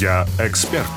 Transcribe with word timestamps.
Я 0.00 0.26
эксперт. 0.40 0.88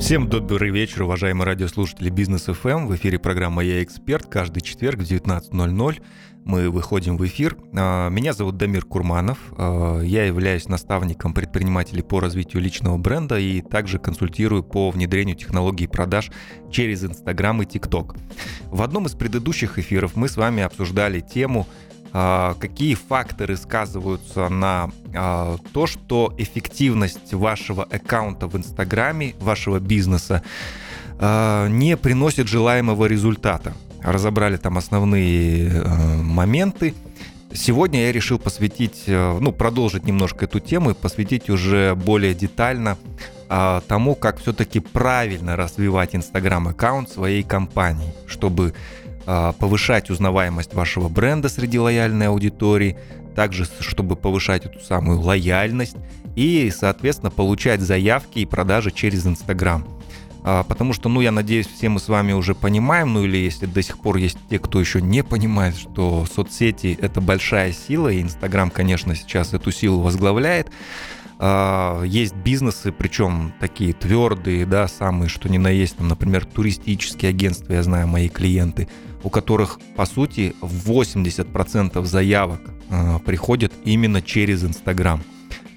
Всем 0.00 0.28
добрый 0.28 0.70
вечер, 0.70 1.04
уважаемые 1.04 1.46
радиослушатели 1.46 2.10
Бизнес 2.10 2.46
ФМ. 2.46 2.88
В 2.88 2.96
эфире 2.96 3.20
программа 3.20 3.62
«Я 3.62 3.84
эксперт». 3.84 4.26
Каждый 4.26 4.60
четверг 4.60 4.98
в 4.98 5.02
19.00 5.02 6.02
мы 6.44 6.70
выходим 6.70 7.16
в 7.16 7.24
эфир. 7.24 7.56
А, 7.76 8.08
меня 8.08 8.32
зовут 8.32 8.56
Дамир 8.56 8.86
Курманов. 8.86 9.38
А, 9.56 10.00
я 10.00 10.24
являюсь 10.24 10.66
наставником 10.66 11.32
предпринимателей 11.32 12.02
по 12.02 12.18
развитию 12.18 12.60
личного 12.60 12.96
бренда 12.96 13.38
и 13.38 13.60
также 13.60 14.00
консультирую 14.00 14.64
по 14.64 14.90
внедрению 14.90 15.36
технологий 15.36 15.86
продаж 15.86 16.32
через 16.72 17.04
Инстаграм 17.04 17.62
и 17.62 17.66
ТикТок. 17.66 18.16
В 18.64 18.82
одном 18.82 19.06
из 19.06 19.12
предыдущих 19.12 19.78
эфиров 19.78 20.16
мы 20.16 20.28
с 20.28 20.36
вами 20.36 20.64
обсуждали 20.64 21.20
тему 21.20 21.68
какие 22.12 22.94
факторы 22.94 23.56
сказываются 23.56 24.48
на 24.48 24.90
то, 25.72 25.86
что 25.86 26.34
эффективность 26.38 27.34
вашего 27.34 27.84
аккаунта 27.84 28.46
в 28.46 28.56
Инстаграме, 28.56 29.34
вашего 29.40 29.78
бизнеса 29.78 30.42
не 31.20 31.96
приносит 32.00 32.48
желаемого 32.48 33.06
результата 33.06 33.74
разобрали 34.02 34.56
там 34.56 34.78
основные 34.78 35.82
моменты. 36.22 36.94
Сегодня 37.52 38.02
я 38.02 38.12
решил 38.12 38.38
посвятить, 38.38 39.04
ну, 39.06 39.52
продолжить 39.52 40.04
немножко 40.04 40.44
эту 40.44 40.60
тему 40.60 40.90
и 40.90 40.94
посвятить 40.94 41.50
уже 41.50 41.94
более 41.94 42.34
детально 42.34 42.96
тому, 43.48 44.14
как 44.14 44.38
все-таки 44.38 44.80
правильно 44.80 45.56
развивать 45.56 46.14
Инстаграм-аккаунт 46.14 47.10
своей 47.10 47.42
компании, 47.42 48.12
чтобы 48.26 48.74
повышать 49.58 50.08
узнаваемость 50.10 50.72
вашего 50.72 51.08
бренда 51.08 51.48
среди 51.48 51.78
лояльной 51.78 52.28
аудитории, 52.28 52.96
также 53.36 53.66
чтобы 53.80 54.16
повышать 54.16 54.64
эту 54.64 54.80
самую 54.80 55.20
лояльность 55.20 55.96
и, 56.34 56.72
соответственно, 56.74 57.30
получать 57.30 57.80
заявки 57.80 58.38
и 58.38 58.46
продажи 58.46 58.90
через 58.90 59.26
Инстаграм. 59.26 59.86
А, 60.44 60.62
потому 60.62 60.92
что, 60.92 61.08
ну, 61.08 61.20
я 61.20 61.30
надеюсь, 61.30 61.66
все 61.66 61.88
мы 61.88 62.00
с 62.00 62.08
вами 62.08 62.32
уже 62.32 62.54
понимаем, 62.54 63.12
ну 63.12 63.24
или 63.24 63.36
если 63.36 63.66
до 63.66 63.82
сих 63.82 63.98
пор 63.98 64.16
есть 64.16 64.38
те, 64.48 64.58
кто 64.58 64.80
еще 64.80 65.02
не 65.02 65.22
понимает, 65.22 65.76
что 65.76 66.26
соцсети— 66.32 66.98
это 67.02 67.20
большая 67.20 67.72
сила, 67.72 68.08
и 68.08 68.22
Инстаграм, 68.22 68.70
конечно, 68.70 69.14
сейчас 69.14 69.52
эту 69.52 69.70
силу 69.72 70.00
возглавляет. 70.00 70.68
А, 71.40 72.02
есть 72.02 72.34
бизнесы, 72.34 72.90
причем 72.90 73.54
такие 73.60 73.92
твердые, 73.92 74.66
да, 74.66 74.88
самые, 74.88 75.28
что 75.28 75.48
ни 75.48 75.56
на 75.56 75.68
есть, 75.68 75.96
там, 75.96 76.08
например, 76.08 76.44
туристические 76.44 77.30
агентства, 77.30 77.74
я 77.74 77.82
знаю, 77.82 78.08
мои 78.08 78.28
клиенты, 78.28 78.88
у 79.22 79.30
которых, 79.30 79.78
по 79.94 80.04
сути, 80.04 80.54
80% 80.60 82.04
заявок 82.04 82.60
а, 82.90 83.20
приходят 83.20 83.72
именно 83.84 84.20
через 84.20 84.64
Инстаграм. 84.64 85.22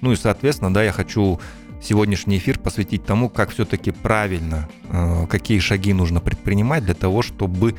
Ну 0.00 0.10
и, 0.10 0.16
соответственно, 0.16 0.74
да, 0.74 0.82
я 0.82 0.90
хочу 0.90 1.38
сегодняшний 1.80 2.38
эфир 2.38 2.58
посвятить 2.58 3.04
тому, 3.04 3.28
как 3.28 3.50
все-таки 3.50 3.92
правильно, 3.92 4.68
э, 4.88 5.26
какие 5.28 5.58
шаги 5.58 5.92
нужно 5.92 6.20
предпринимать 6.20 6.84
для 6.84 6.94
того, 6.94 7.22
чтобы 7.22 7.74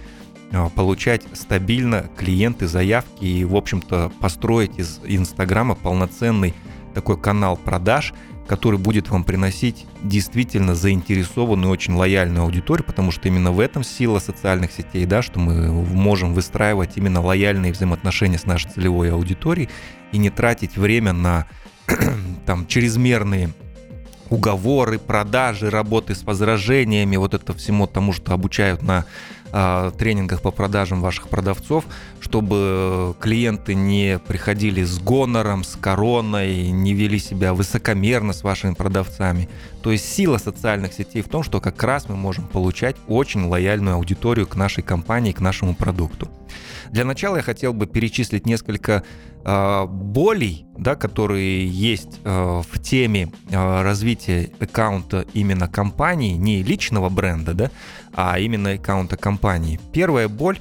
получать 0.75 1.23
стабильно 1.33 2.05
клиенты, 2.15 2.67
заявки 2.67 3.25
и, 3.25 3.43
в 3.43 3.55
общем-то, 3.55 4.11
построить 4.19 4.77
из 4.77 4.99
Инстаграма 5.03 5.73
полноценный 5.73 6.53
такой 6.93 7.17
канал 7.17 7.57
продаж, 7.57 8.13
который 8.47 8.77
будет 8.77 9.09
вам 9.09 9.23
приносить 9.23 9.85
действительно 10.01 10.75
заинтересованную, 10.75 11.71
очень 11.71 11.93
лояльную 11.93 12.43
аудиторию, 12.43 12.85
потому 12.85 13.11
что 13.11 13.27
именно 13.27 13.51
в 13.51 13.59
этом 13.59 13.83
сила 13.83 14.19
социальных 14.19 14.71
сетей, 14.71 15.05
да, 15.05 15.21
что 15.21 15.39
мы 15.39 15.71
можем 15.71 16.33
выстраивать 16.33 16.91
именно 16.95 17.21
лояльные 17.21 17.71
взаимоотношения 17.71 18.37
с 18.37 18.45
нашей 18.45 18.71
целевой 18.71 19.11
аудиторией 19.11 19.69
и 20.11 20.17
не 20.17 20.29
тратить 20.29 20.77
время 20.77 21.13
на 21.13 21.47
там 22.45 22.67
чрезмерные 22.67 23.49
уговоры, 24.29 24.99
продажи, 24.99 25.69
работы 25.69 26.15
с 26.15 26.23
возражениями, 26.23 27.17
вот 27.17 27.33
это 27.33 27.53
всему 27.53 27.87
тому, 27.87 28.13
что 28.13 28.33
обучают 28.33 28.81
на 28.81 29.05
тренингах 29.53 30.41
по 30.41 30.49
продажам 30.49 31.01
ваших 31.01 31.29
продавцов, 31.29 31.85
чтобы 32.19 33.15
клиенты 33.19 33.75
не 33.75 34.17
приходили 34.17 34.83
с 34.83 34.97
гонором, 34.99 35.63
с 35.63 35.75
короной, 35.75 36.69
не 36.71 36.93
вели 36.93 37.19
себя 37.19 37.53
высокомерно 37.53 38.33
с 38.33 38.43
вашими 38.43 38.73
продавцами. 38.73 39.47
То 39.83 39.91
есть 39.91 40.11
сила 40.11 40.39
социальных 40.39 40.93
сетей 40.93 41.21
в 41.21 41.29
том, 41.29 41.43
что 41.43 41.61
как 41.61 41.81
раз 41.83 42.09
мы 42.09 42.15
можем 42.15 42.47
получать 42.47 42.95
очень 43.07 43.45
лояльную 43.45 43.95
аудиторию 43.95 44.47
к 44.47 44.55
нашей 44.55 44.81
компании, 44.81 45.33
к 45.33 45.39
нашему 45.39 45.75
продукту. 45.75 46.29
Для 46.89 47.05
начала 47.05 47.37
я 47.37 47.41
хотел 47.43 47.73
бы 47.73 47.85
перечислить 47.85 48.45
несколько 48.45 49.03
болей, 49.43 50.65
да, 50.77 50.95
которые 50.95 51.67
есть 51.67 52.19
э, 52.23 52.61
в 52.67 52.81
теме 52.81 53.31
э, 53.49 53.81
развития 53.81 54.51
аккаунта 54.59 55.25
именно 55.33 55.67
компании, 55.67 56.33
не 56.33 56.63
личного 56.63 57.09
бренда, 57.09 57.53
да, 57.53 57.71
а 58.13 58.39
именно 58.39 58.71
аккаунта 58.71 59.17
компании. 59.17 59.79
Первая 59.91 60.27
боль 60.27 60.59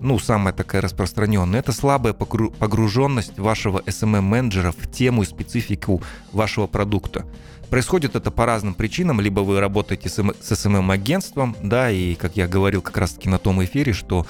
ну, 0.00 0.18
самая 0.18 0.54
такая 0.54 0.80
распространенная, 0.80 1.60
это 1.60 1.72
слабая 1.72 2.12
погруженность 2.12 3.38
вашего 3.38 3.80
SMM-менеджера 3.80 4.72
в 4.72 4.90
тему 4.90 5.22
и 5.22 5.26
специфику 5.26 6.02
вашего 6.32 6.66
продукта. 6.66 7.24
Происходит 7.70 8.16
это 8.16 8.30
по 8.30 8.46
разным 8.46 8.74
причинам, 8.74 9.20
либо 9.20 9.40
вы 9.40 9.60
работаете 9.60 10.08
с 10.08 10.18
SMM-агентством, 10.18 11.56
да, 11.62 11.90
и, 11.90 12.14
как 12.14 12.36
я 12.36 12.46
говорил 12.46 12.80
как 12.80 12.96
раз-таки 12.96 13.28
на 13.28 13.38
том 13.38 13.62
эфире, 13.64 13.92
что 13.92 14.26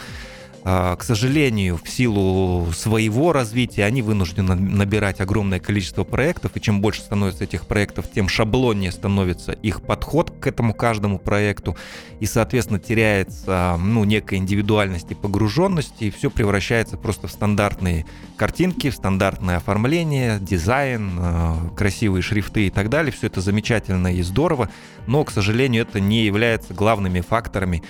к 0.65 0.99
сожалению, 1.03 1.81
в 1.83 1.89
силу 1.89 2.73
своего 2.73 3.33
развития 3.33 3.85
они 3.85 4.03
вынуждены 4.03 4.55
набирать 4.55 5.21
огромное 5.21 5.61
количество 5.61 6.05
проектов, 6.05 6.53
и 6.55 6.61
чем 6.61 6.81
больше 6.81 7.01
становится 7.01 7.45
этих 7.45 7.67
проектов, 7.67 8.07
тем 8.13 8.29
шаблоннее 8.29 8.93
становится 8.93 9.53
их 9.53 9.83
подход 9.83 10.33
к 10.41 10.47
этому 10.47 10.75
каждому 10.75 11.19
проекту, 11.19 11.77
и, 12.21 12.27
соответственно, 12.27 12.81
теряется 12.81 13.79
ну, 13.81 14.05
некая 14.05 14.37
индивидуальность 14.37 15.11
и 15.11 15.15
погруженность, 15.15 16.01
и 16.01 16.11
все 16.11 16.31
превращается 16.31 16.97
просто 16.97 17.29
в 17.29 17.33
стандартные 17.33 18.05
картинки, 18.37 18.91
в 18.91 18.95
стандартное 18.95 19.57
оформление, 19.57 20.39
дизайн, 20.41 21.13
а, 21.19 21.71
красивые 21.77 22.23
шрифты 22.23 22.67
и 22.67 22.71
так 22.71 22.89
далее. 22.89 23.13
Все 23.13 23.27
это 23.29 23.41
замечательно 23.41 24.15
и 24.15 24.23
здорово, 24.23 24.71
но, 25.07 25.25
к 25.25 25.31
сожалению, 25.31 25.83
это 25.83 26.01
не 26.01 26.25
является 26.25 26.75
главными 26.75 27.21
факторами 27.21 27.83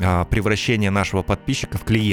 а, 0.00 0.24
превращения 0.24 0.90
нашего 0.90 1.22
подписчика 1.22 1.78
в 1.78 1.84
клиента. 1.84 2.11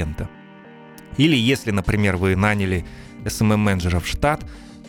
Или 1.18 1.36
если, 1.36 1.72
например, 1.72 2.18
вы 2.18 2.36
наняли 2.36 2.86
SMM-менеджера 3.26 4.00
в 4.00 4.08
штат, 4.08 4.46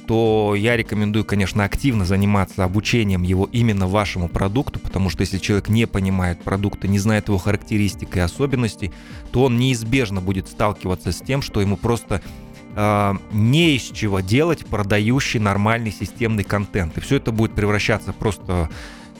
то 0.06 0.56
я 0.56 0.76
рекомендую, 0.76 1.24
конечно, 1.24 1.62
активно 1.62 2.04
заниматься 2.04 2.64
обучением 2.64 3.22
его 3.22 3.48
именно 3.52 3.86
вашему 3.86 4.28
продукту, 4.28 4.80
потому 4.80 5.08
что 5.08 5.20
если 5.20 5.38
человек 5.38 5.68
не 5.68 5.86
понимает 5.86 6.42
продукта, 6.42 6.88
не 6.88 6.98
знает 6.98 7.28
его 7.28 7.38
характеристик 7.38 8.16
и 8.16 8.18
особенностей, 8.20 8.90
то 9.30 9.44
он 9.44 9.56
неизбежно 9.56 10.20
будет 10.20 10.48
сталкиваться 10.48 11.12
с 11.12 11.20
тем, 11.20 11.42
что 11.42 11.60
ему 11.60 11.76
просто 11.76 12.22
э, 12.74 13.12
не 13.30 13.76
из 13.76 13.82
чего 13.82 14.18
делать 14.18 14.66
продающий 14.66 15.38
нормальный 15.38 15.92
системный 15.92 16.42
контент. 16.42 16.98
И 16.98 17.00
все 17.00 17.16
это 17.16 17.30
будет 17.30 17.54
превращаться 17.54 18.12
просто 18.12 18.68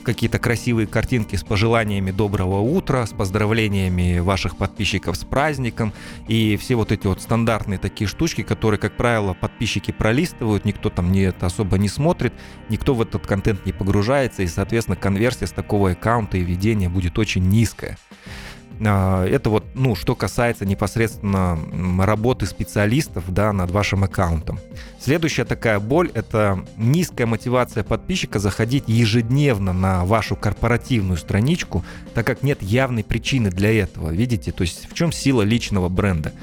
какие-то 0.03 0.39
красивые 0.39 0.87
картинки 0.87 1.35
с 1.35 1.43
пожеланиями 1.43 2.11
доброго 2.11 2.59
утра, 2.59 3.05
с 3.05 3.11
поздравлениями 3.11 4.19
ваших 4.19 4.57
подписчиков 4.57 5.15
с 5.17 5.23
праздником 5.23 5.93
и 6.27 6.57
все 6.57 6.75
вот 6.75 6.91
эти 6.91 7.07
вот 7.07 7.21
стандартные 7.21 7.79
такие 7.79 8.07
штучки, 8.07 8.41
которые, 8.41 8.79
как 8.79 8.97
правило, 8.97 9.33
подписчики 9.33 9.91
пролистывают, 9.91 10.65
никто 10.65 10.89
там 10.89 11.11
не 11.11 11.21
это 11.21 11.45
особо 11.45 11.77
не 11.77 11.89
смотрит, 11.89 12.33
никто 12.69 12.93
в 12.93 13.01
этот 13.01 13.25
контент 13.25 13.65
не 13.65 13.73
погружается 13.73 14.43
и, 14.43 14.47
соответственно, 14.47 14.97
конверсия 14.97 15.47
с 15.47 15.51
такого 15.51 15.91
аккаунта 15.91 16.37
и 16.37 16.41
ведения 16.41 16.89
будет 16.89 17.17
очень 17.19 17.47
низкая. 17.47 17.97
А, 18.83 19.25
это 19.25 19.49
вот, 19.49 19.63
ну, 19.73 19.95
что 19.95 20.15
касается 20.15 20.65
непосредственно 20.65 21.59
работы 21.99 22.45
специалистов, 22.45 23.25
да, 23.27 23.53
над 23.53 23.71
вашим 23.71 24.03
аккаунтом. 24.03 24.59
Следующая 24.99 25.45
такая 25.45 25.79
боль– 25.79 26.11
это 26.13 26.63
низкая 26.77 27.27
мотивация 27.27 27.83
подписчика 27.83 28.39
заходить 28.39 28.85
ежедневно 28.87 29.73
на 29.73 30.05
вашу 30.05 30.35
корпоративную 30.35 31.17
страничку, 31.17 31.83
так 32.13 32.25
как 32.25 32.43
нет 32.43 32.61
явной 32.61 33.03
причины 33.03 33.49
для 33.49 33.71
этого. 33.77 34.09
Видите, 34.09 34.51
то 34.51 34.61
есть 34.61 34.89
в 34.89 34.93
чем 34.93 35.11
сила 35.11 35.43
личного 35.43 35.89
бренда? 35.89 36.33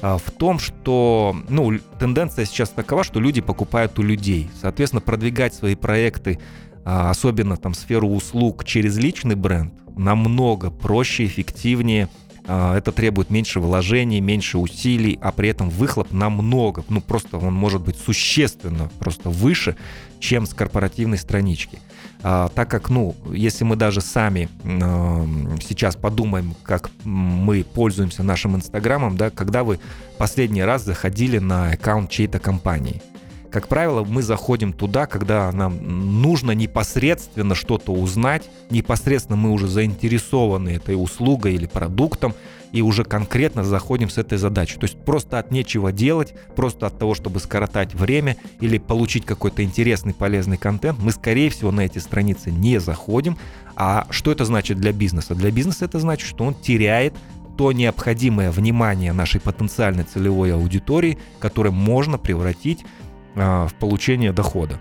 А, 0.00 0.18
в 0.18 0.30
том, 0.30 0.58
что 0.58 1.36
ну, 1.48 1.78
тенденция 1.98 2.46
сейчас 2.46 2.70
такова, 2.70 3.04
что 3.04 3.20
люди 3.20 3.40
покупают 3.40 3.98
у 3.98 4.02
людей. 4.02 4.50
Соответственно, 4.60 5.00
продвигать 5.00 5.54
свои 5.54 5.74
проекты, 5.74 6.38
а, 6.84 7.10
особенно 7.10 7.56
там 7.56 7.74
сферу 7.74 8.08
услуг 8.08 8.64
через 8.64 8.96
личный 8.96 9.36
бренд, 9.36 9.72
намного 9.96 10.70
проще, 10.70 11.26
эффективнее. 11.26 12.08
А, 12.46 12.76
это 12.76 12.92
требует 12.92 13.30
меньше 13.30 13.60
вложений, 13.60 14.20
меньше 14.20 14.58
усилий, 14.58 15.18
а 15.22 15.32
при 15.32 15.48
этом 15.48 15.70
выхлоп 15.70 16.12
намного, 16.12 16.84
ну 16.88 17.00
просто 17.00 17.38
он 17.38 17.54
может 17.54 17.82
быть 17.82 17.96
существенно 17.96 18.90
просто 18.98 19.30
выше, 19.30 19.76
чем 20.18 20.46
с 20.46 20.54
корпоративной 20.54 21.18
странички. 21.18 21.78
А, 22.24 22.48
так 22.48 22.68
как, 22.68 22.88
ну, 22.90 23.14
если 23.32 23.64
мы 23.64 23.76
даже 23.76 24.00
сами 24.00 24.48
э, 24.62 25.58
сейчас 25.66 25.96
подумаем, 25.96 26.54
как 26.62 26.90
мы 27.04 27.64
пользуемся 27.64 28.22
нашим 28.22 28.56
Инстаграмом, 28.56 29.16
да, 29.16 29.30
когда 29.30 29.64
вы 29.64 29.80
последний 30.18 30.62
раз 30.62 30.84
заходили 30.84 31.38
на 31.38 31.70
аккаунт 31.70 32.10
чьей-то 32.10 32.38
компании– 32.38 33.02
Как 33.52 33.68
правило, 33.68 34.02
мы 34.02 34.22
заходим 34.22 34.72
туда, 34.72 35.04
когда 35.06 35.52
нам 35.52 36.22
нужно 36.22 36.52
непосредственно 36.52 37.54
что-то 37.54 37.92
узнать, 37.92 38.48
непосредственно 38.70 39.36
мы 39.36 39.50
уже 39.50 39.68
заинтересованы 39.68 40.70
этой 40.70 40.94
услугой 40.94 41.54
или 41.54 41.66
продуктом, 41.66 42.34
и 42.72 42.80
уже 42.80 43.04
конкретно 43.04 43.62
заходим 43.62 44.08
с 44.08 44.16
этой 44.16 44.38
задачей. 44.38 44.78
То 44.78 44.84
есть 44.84 44.96
просто 45.04 45.38
от 45.38 45.50
нечего 45.50 45.92
делать, 45.92 46.32
просто 46.56 46.86
от 46.86 46.98
того, 46.98 47.14
чтобы 47.14 47.38
скоротать 47.40 47.94
время 47.94 48.38
или 48.60 48.78
получить 48.78 49.26
какой-то 49.26 49.62
интересный, 49.62 50.14
полезный 50.14 50.56
контент, 50.56 50.98
мы, 50.98 51.12
скорее 51.12 51.50
всего, 51.50 51.70
на 51.70 51.82
эти 51.82 51.98
страницы 51.98 52.50
не 52.50 52.80
заходим. 52.80 53.36
А 53.76 54.06
что 54.08 54.32
это 54.32 54.46
значит 54.46 54.78
для 54.78 54.92
бизнеса? 54.92 55.34
Для 55.34 55.50
бизнеса 55.50 55.84
это 55.84 56.00
значит, 56.00 56.26
что 56.26 56.44
он 56.44 56.54
теряет 56.54 57.12
то 57.58 57.72
необходимое 57.72 58.50
внимание 58.50 59.12
нашей 59.12 59.40
потенциальной 59.40 60.04
целевой 60.04 60.54
аудитории, 60.54 61.18
которое 61.38 61.70
можно 61.70 62.16
превратить 62.16 62.84
в 63.34 63.72
получение 63.78 64.32
дохода. 64.32 64.78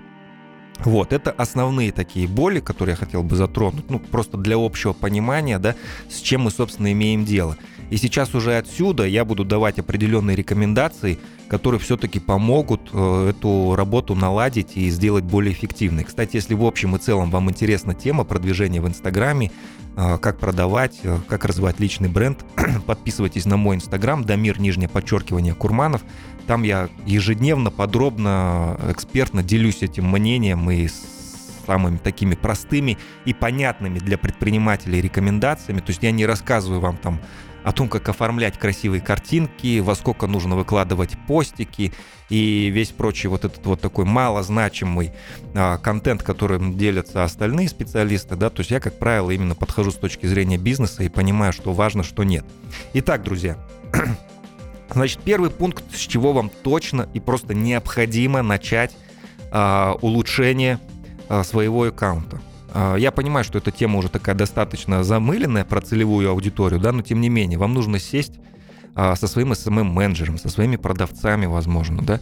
Вот, 0.84 1.14
это 1.14 1.32
основные 1.32 1.92
такие 1.92 2.28
боли, 2.28 2.60
которые 2.60 2.94
я 2.94 2.98
хотел 2.98 3.22
бы 3.22 3.36
затронуть, 3.36 3.90
ну, 3.90 4.00
просто 4.00 4.38
для 4.38 4.56
общего 4.58 4.94
понимания, 4.94 5.60
да, 5.60 5.76
с 6.10 6.20
чем 6.20 6.42
мы, 6.42 6.52
собственно, 6.52 6.92
имеем 6.92 7.24
дело. 7.24 7.56
И 7.92 7.98
сейчас 7.98 8.34
уже 8.34 8.58
отсюда 8.58 9.06
я 9.06 9.26
буду 9.26 9.44
давать 9.44 9.78
определенные 9.78 10.38
рекомендации, 10.38 11.20
которые 11.50 11.80
все-таки 11.82 12.22
помогут 12.22 12.90
э, 12.94 13.32
эту 13.32 13.76
работу 13.76 14.16
наладить 14.16 14.78
и 14.78 14.90
сделать 14.90 15.26
более 15.26 15.54
эффективной. 15.54 16.06
Кстати, 16.06 16.38
если 16.38 16.54
в 16.54 16.64
общем 16.64 16.96
и 16.96 17.00
целом 17.00 17.30
вам 17.30 17.50
интересна 17.50 17.94
тема 17.94 18.24
продвижения 18.24 18.80
в 18.80 18.88
Инстаграме, 18.88 19.52
э, 19.98 20.18
как 20.20 20.40
продавать, 20.40 21.02
э, 21.04 21.18
как 21.28 21.44
развивать 21.44 21.82
личный 21.82 22.08
бренд, 22.08 22.46
подписывайтесь 22.86 23.44
на 23.44 23.58
мой 23.58 23.76
Инстаграм, 23.76 24.24
Дамир, 24.24 24.58
нижнее 24.58 24.88
подчеркивание, 24.88 25.54
Курманов. 25.54 26.02
Там 26.48 26.64
я 26.64 26.88
ежедневно, 27.06 27.72
подробно, 27.72 28.80
экспертно 28.90 29.44
делюсь 29.44 29.84
этим 29.84 30.10
мнением 30.10 30.72
и 30.72 30.88
самыми 31.66 31.98
такими 31.98 32.36
простыми 32.36 32.98
и 33.26 33.34
понятными 33.34 34.00
для 34.00 34.18
предпринимателей 34.18 35.02
рекомендациями. 35.02 35.80
То 35.80 35.90
есть 35.90 36.02
я 36.04 36.12
не 36.12 36.26
рассказываю 36.26 36.80
вам 36.80 36.96
там 36.96 37.20
о 37.64 37.72
том, 37.72 37.90
как 37.90 38.10
оформлять 38.10 38.58
красивые 38.58 39.02
картинки, 39.02 39.80
во 39.80 39.96
сколько 39.96 40.28
нужно 40.28 40.56
выкладывать 40.56 41.12
постики 41.28 41.94
и 42.30 42.70
весь 42.70 42.90
прочий 42.90 43.28
вот 43.28 43.46
этот 43.46 43.66
вот 43.66 43.82
такой 43.82 44.06
малозначимый 44.06 45.12
а, 45.54 45.78
контент, 45.78 46.24
которым 46.24 46.78
делятся 46.78 47.24
остальные 47.24 47.70
специалисты, 47.70 48.36
да, 48.36 48.50
то 48.50 48.62
есть 48.62 48.72
я, 48.72 48.80
как 48.80 48.98
правило, 48.98 49.32
именно 49.32 49.56
подхожу 49.56 49.92
с 49.92 49.96
точки 49.96 50.26
зрения 50.26 50.58
бизнеса 50.58 51.04
и 51.04 51.10
понимаю, 51.10 51.54
что 51.54 51.74
важно, 51.74 52.04
что 52.04 52.24
нет. 52.24 52.46
Итак, 52.94 53.24
друзья, 53.24 53.58
Значит, 54.94 55.22
первый 55.24 55.50
пункт, 55.50 55.84
с 55.96 56.00
чего 56.00 56.34
вам 56.34 56.50
точно 56.64 57.08
и 57.14 57.20
просто 57.22 57.54
необходимо 57.54 58.42
начать 58.42 58.96
э, 59.52 59.94
улучшение 60.02 60.80
э, 61.30 61.44
своего 61.44 61.84
аккаунта. 61.84 62.42
Э, 62.74 62.96
я 62.98 63.12
понимаю, 63.12 63.44
что 63.44 63.58
эта 63.58 63.72
тема 63.72 64.00
уже 64.00 64.10
такая 64.10 64.36
достаточно 64.36 65.04
замыленная 65.04 65.66
про 65.66 65.82
целевую 65.82 66.30
аудиторию, 66.30 66.80
да, 66.80 66.92
но 66.92 67.02
тем 67.02 67.22
не 67.22 67.30
менее, 67.30 67.58
вам 67.58 67.74
нужно 67.74 68.00
сесть 68.00 68.34
а, 68.94 69.16
со 69.16 69.28
своим 69.28 69.54
SMM-менеджером, 69.54 70.38
со 70.38 70.50
своими 70.50 70.76
продавцами, 70.76 71.46
возможно, 71.46 72.02
да, 72.02 72.20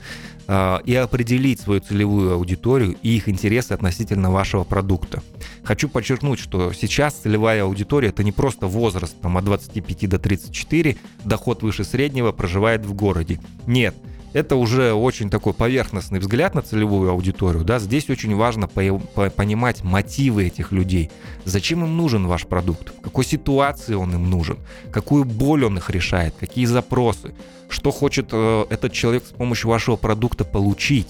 а, 0.48 0.82
и 0.86 0.94
определить 0.94 1.60
свою 1.60 1.82
целевую 1.82 2.34
аудиторию 2.34 2.96
и 3.02 3.16
их 3.16 3.28
интересы 3.28 3.74
относительно 3.74 4.30
вашего 4.30 4.64
продукта. 4.64 5.24
Хочу 5.64 5.90
подчеркнуть, 5.90 6.40
что 6.40 6.72
сейчас 6.74 7.16
целевая 7.16 7.64
аудитория– 7.64 8.10
это 8.10 8.24
не 8.24 8.32
просто 8.32 8.68
возраст 8.68 9.20
там, 9.20 9.38
от 9.38 9.46
25 9.46 10.10
до 10.10 10.20
34, 10.20 10.98
доход 11.26 11.64
выше 11.64 11.84
среднего, 11.84 12.32
проживает 12.32 12.86
в 12.86 12.94
городе. 12.94 13.40
Нет– 13.66 13.96
это 14.34 14.56
уже 14.56 14.94
очень 14.94 15.30
такой 15.30 15.54
поверхностный 15.54 16.20
взгляд 16.20 16.56
на 16.56 16.62
целевую 16.62 17.10
аудиторию. 17.12 17.64
Да? 17.64 17.80
Здесь 17.80 18.10
очень 18.10 18.36
важно 18.36 18.68
по- 18.68 19.00
по- 19.00 19.30
понимать 19.30 19.84
мотивы 19.84 20.46
этих 20.46 20.72
людей. 20.72 21.10
Зачем 21.46 21.84
им 21.84 21.98
нужен 21.98 22.28
ваш 22.28 22.46
продукт? 22.46 22.90
В 22.98 23.02
какой 23.02 23.26
ситуации 23.26 23.96
он 23.96 24.14
им 24.14 24.30
нужен? 24.30 24.58
Какую 24.92 25.26
боль 25.26 25.66
он 25.66 25.78
их 25.78 25.90
решает? 25.90 26.36
Какие 26.40 26.66
запросы? 26.66 27.34
Что 27.70 27.92
хочет 27.92 28.30
э, 28.32 28.66
этот 28.70 28.94
человек 28.94 29.24
с 29.26 29.32
помощью 29.32 29.70
вашего 29.70 29.96
продукта 29.96 30.44
получить? 30.44 31.08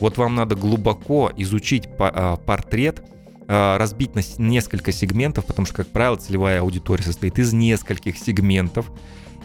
Вот 0.00 0.18
вам 0.18 0.34
надо 0.34 0.56
глубоко 0.56 1.30
изучить 1.36 1.88
по- 1.96 2.12
э, 2.14 2.36
портрет, 2.44 3.02
э, 3.48 3.76
разбить 3.76 4.14
на 4.14 4.22
несколько 4.38 4.92
сегментов, 4.92 5.46
потому 5.46 5.66
что, 5.66 5.76
как 5.76 5.86
правило, 5.88 6.16
целевая 6.16 6.60
аудитория 6.60 7.04
состоит 7.04 7.38
из 7.38 7.52
нескольких 7.52 8.18
сегментов. 8.18 8.86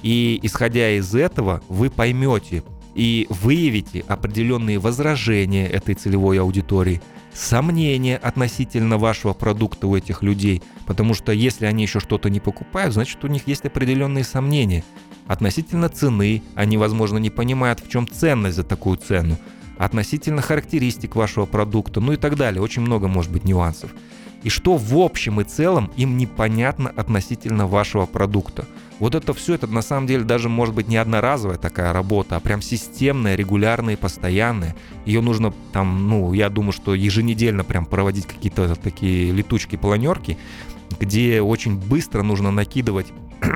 И 0.01 0.39
исходя 0.41 0.89
из 0.89 1.13
этого, 1.13 1.61
вы 1.69 1.91
поймете, 1.91 2.63
и 2.95 3.27
выявите 3.29 4.03
определенные 4.07 4.79
возражения 4.79 5.67
этой 5.67 5.95
целевой 5.95 6.39
аудитории, 6.39 7.01
сомнения 7.33 8.17
относительно 8.17 8.97
вашего 8.97 9.33
продукта 9.33 9.87
у 9.87 9.95
этих 9.95 10.21
людей, 10.21 10.61
потому 10.85 11.13
что 11.13 11.31
если 11.31 11.65
они 11.65 11.83
еще 11.83 11.99
что-то 11.99 12.29
не 12.29 12.39
покупают, 12.39 12.93
значит 12.93 13.23
у 13.23 13.27
них 13.27 13.47
есть 13.47 13.65
определенные 13.65 14.23
сомнения. 14.23 14.83
Относительно 15.27 15.87
цены, 15.87 16.43
они, 16.55 16.77
возможно, 16.77 17.17
не 17.17 17.29
понимают, 17.29 17.79
в 17.79 17.89
чем 17.89 18.07
ценность 18.07 18.57
за 18.57 18.63
такую 18.63 18.97
цену, 18.97 19.37
относительно 19.77 20.41
характеристик 20.41 21.15
вашего 21.15 21.45
продукта, 21.45 22.01
ну 22.01 22.13
и 22.13 22.17
так 22.17 22.35
далее. 22.35 22.61
Очень 22.61 22.81
много 22.81 23.07
может 23.07 23.31
быть 23.31 23.45
нюансов. 23.45 23.91
И 24.43 24.49
что 24.49 24.77
в 24.77 24.97
общем 24.97 25.41
и 25.41 25.43
целом 25.43 25.91
им 25.97 26.17
непонятно 26.17 26.89
относительно 26.89 27.67
вашего 27.67 28.05
продукта. 28.05 28.65
Вот 28.99 29.15
это 29.15 29.33
все, 29.33 29.55
это 29.55 29.67
на 29.67 29.81
самом 29.81 30.07
деле 30.07 30.23
даже 30.23 30.47
может 30.47 30.75
быть 30.75 30.87
не 30.87 30.97
одноразовая 30.97 31.57
такая 31.57 31.91
работа, 31.93 32.35
а 32.35 32.39
прям 32.39 32.61
системная, 32.61 33.35
регулярная 33.35 33.95
и 33.95 33.97
постоянная. 33.97 34.75
Ее 35.05 35.21
нужно 35.21 35.53
там, 35.73 36.07
ну, 36.07 36.33
я 36.33 36.49
думаю, 36.49 36.71
что 36.71 36.93
еженедельно 36.93 37.63
прям 37.63 37.85
проводить 37.85 38.27
какие-то 38.27 38.75
такие 38.75 39.31
летучки, 39.31 39.75
планерки, 39.75 40.37
где 40.99 41.41
очень 41.41 41.79
быстро 41.79 42.21
нужно 42.21 42.51
накидывать 42.51 43.07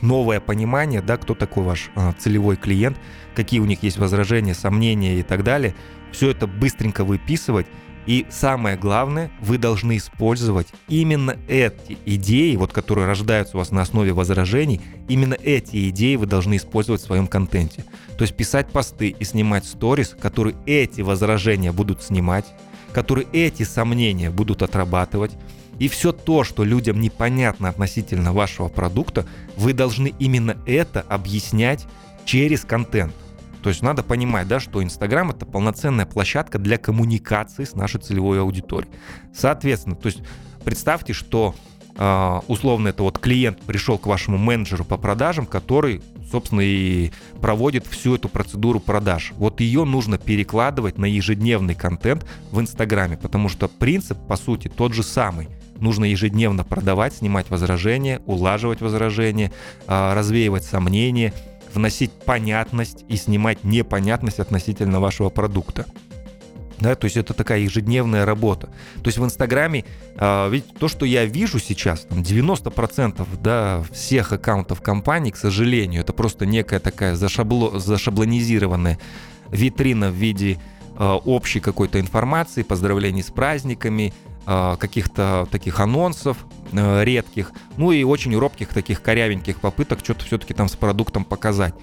новое 0.00 0.40
понимание, 0.40 1.02
да, 1.02 1.16
кто 1.16 1.34
такой 1.34 1.64
ваш 1.64 1.90
а, 1.94 2.12
целевой 2.18 2.56
клиент, 2.56 2.98
какие 3.34 3.60
у 3.60 3.64
них 3.64 3.82
есть 3.82 3.98
возражения, 3.98 4.54
сомнения 4.54 5.20
и 5.20 5.22
так 5.22 5.44
далее. 5.44 5.74
Все 6.10 6.30
это 6.30 6.46
быстренько 6.46 7.04
выписывать 7.04 7.66
и 8.08 8.24
самое 8.30 8.78
главное, 8.78 9.30
вы 9.38 9.58
должны 9.58 9.98
использовать 9.98 10.68
именно 10.88 11.36
эти 11.46 11.98
идеи, 12.06 12.56
вот 12.56 12.72
которые 12.72 13.06
рождаются 13.06 13.54
у 13.54 13.58
вас 13.58 13.70
на 13.70 13.82
основе 13.82 14.14
возражений, 14.14 14.80
именно 15.08 15.34
эти 15.34 15.90
идеи 15.90 16.16
вы 16.16 16.24
должны 16.24 16.56
использовать 16.56 17.02
в 17.02 17.04
своем 17.04 17.26
контенте. 17.26 17.84
То 18.16 18.22
есть 18.22 18.34
писать 18.34 18.70
посты 18.70 19.10
и 19.10 19.24
снимать 19.26 19.66
сторис, 19.66 20.16
которые 20.18 20.56
эти 20.64 21.02
возражения 21.02 21.70
будут 21.70 22.02
снимать, 22.02 22.46
которые 22.94 23.26
эти 23.34 23.64
сомнения 23.64 24.30
будут 24.30 24.62
отрабатывать. 24.62 25.32
И 25.78 25.88
все 25.88 26.12
то, 26.12 26.44
что 26.44 26.64
людям 26.64 27.02
непонятно 27.02 27.68
относительно 27.68 28.32
вашего 28.32 28.68
продукта, 28.68 29.26
вы 29.58 29.74
должны 29.74 30.14
именно 30.18 30.56
это 30.64 31.02
объяснять 31.02 31.86
через 32.24 32.62
контент. 32.64 33.14
То 33.62 33.70
есть 33.70 33.82
надо 33.82 34.02
понимать, 34.02 34.48
да, 34.48 34.60
что 34.60 34.82
Инстаграм 34.82 35.30
это 35.30 35.46
полноценная 35.46 36.06
площадка 36.06 36.58
для 36.58 36.78
коммуникации 36.78 37.64
с 37.64 37.74
нашей 37.74 38.00
целевой 38.00 38.40
аудиторией. 38.40 38.92
Соответственно, 39.34 39.96
то 39.96 40.06
есть 40.06 40.22
представьте, 40.64 41.12
что 41.12 41.54
э, 41.96 42.40
условно 42.46 42.88
это 42.88 43.02
вот 43.02 43.18
клиент 43.18 43.60
пришел 43.62 43.98
к 43.98 44.06
вашему 44.06 44.38
менеджеру 44.38 44.84
по 44.84 44.96
продажам, 44.96 45.46
который, 45.46 46.02
собственно, 46.30 46.60
и 46.60 47.10
проводит 47.40 47.86
всю 47.86 48.14
эту 48.14 48.28
процедуру 48.28 48.80
продаж. 48.80 49.32
Вот 49.36 49.60
ее 49.60 49.84
нужно 49.84 50.18
перекладывать 50.18 50.98
на 50.98 51.06
ежедневный 51.06 51.74
контент 51.74 52.26
в 52.50 52.60
Инстаграме, 52.60 53.16
потому 53.16 53.48
что 53.48 53.68
принцип, 53.68 54.18
по 54.28 54.36
сути, 54.36 54.68
тот 54.68 54.94
же 54.94 55.02
самый 55.02 55.48
нужно 55.80 56.04
ежедневно 56.04 56.64
продавать, 56.64 57.14
снимать 57.14 57.50
возражения, 57.50 58.20
улаживать 58.26 58.80
возражения, 58.80 59.52
а, 59.86 60.14
развеивать 60.14 60.64
сомнения, 60.64 61.32
вносить 61.74 62.12
понятность 62.12 63.04
и 63.08 63.16
снимать 63.16 63.64
непонятность 63.64 64.40
относительно 64.40 65.00
вашего 65.00 65.30
продукта. 65.30 65.86
Да, 66.80 66.94
то 66.94 67.06
есть 67.06 67.16
это 67.16 67.34
такая 67.34 67.60
ежедневная 67.60 68.24
работа. 68.24 68.68
То 69.02 69.08
есть 69.08 69.18
в 69.18 69.24
Инстаграме, 69.24 69.84
э, 70.16 70.48
ведь 70.50 70.64
то, 70.78 70.86
что 70.86 71.04
я 71.04 71.24
вижу 71.24 71.58
сейчас, 71.58 72.02
там 72.02 72.22
90% 72.22 73.26
да, 73.42 73.82
всех 73.92 74.32
аккаунтов 74.32 74.80
компаний, 74.80 75.32
к 75.32 75.36
сожалению, 75.36 76.02
это 76.02 76.12
просто 76.12 76.46
некая 76.46 76.78
такая 76.78 77.16
зашабло, 77.16 77.80
зашаблонизированная 77.80 78.98
витрина 79.50 80.10
в 80.10 80.14
виде 80.14 80.58
э, 80.96 81.04
общей 81.24 81.58
какой-то 81.58 81.98
информации, 81.98 82.62
поздравлений 82.62 83.24
с 83.24 83.30
праздниками, 83.30 84.14
каких-то 84.78 85.46
таких 85.50 85.78
анонсов, 85.80 86.38
Э, 86.72 87.02
редких, 87.04 87.52
ну 87.76 87.92
и 87.92 88.02
очень 88.02 88.36
робких 88.36 88.68
таких 88.68 89.00
корявеньких 89.02 89.60
попыток 89.60 90.00
что-то 90.02 90.24
все-таки 90.24 90.54
там 90.54 90.68
с 90.68 90.76
продуктом 90.76 91.24
показать. 91.24 91.74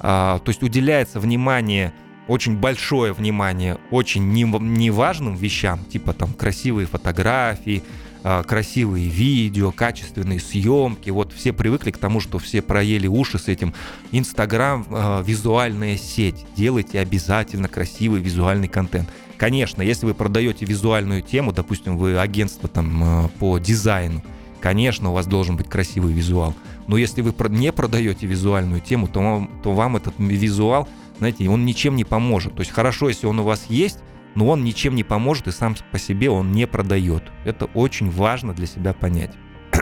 А, 0.00 0.40
то 0.40 0.50
есть 0.50 0.62
уделяется 0.62 1.20
внимание, 1.20 1.92
очень 2.26 2.56
большое 2.56 3.12
внимание 3.12 3.78
очень 3.90 4.32
неважным 4.32 5.36
вещам, 5.36 5.84
типа 5.84 6.12
там 6.12 6.32
красивые 6.32 6.86
фотографии, 6.86 7.84
а, 8.24 8.42
красивые 8.42 9.08
видео, 9.08 9.70
качественные 9.70 10.40
съемки. 10.40 11.10
Вот 11.10 11.32
все 11.32 11.52
привыкли 11.52 11.92
к 11.92 11.98
тому, 11.98 12.18
что 12.18 12.38
все 12.38 12.62
проели 12.62 13.06
уши 13.06 13.38
с 13.38 13.46
этим. 13.46 13.74
Инстаграм, 14.10 14.84
визуальная 15.24 15.96
сеть. 15.96 16.46
Делайте 16.56 16.98
обязательно 16.98 17.68
красивый 17.68 18.20
визуальный 18.20 18.68
контент. 18.68 19.08
Конечно, 19.42 19.82
если 19.82 20.06
вы 20.06 20.14
продаете 20.14 20.64
визуальную 20.64 21.20
тему, 21.20 21.52
допустим, 21.52 21.98
вы 21.98 22.16
агентство 22.16 22.68
там 22.68 23.02
а, 23.02 23.28
по 23.40 23.58
дизайну, 23.58 24.22
конечно, 24.60 25.10
у 25.10 25.14
вас 25.14 25.26
должен 25.26 25.56
быть 25.56 25.68
красивый 25.68 26.12
визуал. 26.12 26.54
Но 26.86 26.96
если 26.96 27.22
вы 27.22 27.34
не 27.48 27.72
продаете 27.72 28.28
визуальную 28.28 28.80
тему, 28.80 29.08
то 29.08 29.18
вам, 29.18 29.60
то 29.64 29.72
вам 29.72 29.96
этот 29.96 30.14
визуал, 30.16 30.88
знаете, 31.18 31.48
он 31.48 31.66
ничем 31.66 31.96
не 31.96 32.04
поможет. 32.04 32.54
То 32.54 32.60
есть 32.60 32.70
хорошо, 32.70 33.08
если 33.08 33.26
он 33.26 33.40
у 33.40 33.42
вас 33.42 33.66
есть, 33.68 33.98
но 34.36 34.46
он 34.46 34.62
ничем 34.62 34.94
не 34.94 35.02
поможет 35.02 35.48
и 35.48 35.50
сам 35.50 35.74
по 35.90 35.98
себе 35.98 36.30
он 36.30 36.52
не 36.52 36.68
продает. 36.68 37.24
Это 37.44 37.64
очень 37.64 38.12
важно 38.12 38.54
для 38.54 38.68
себя 38.68 38.92
понять. 38.92 39.32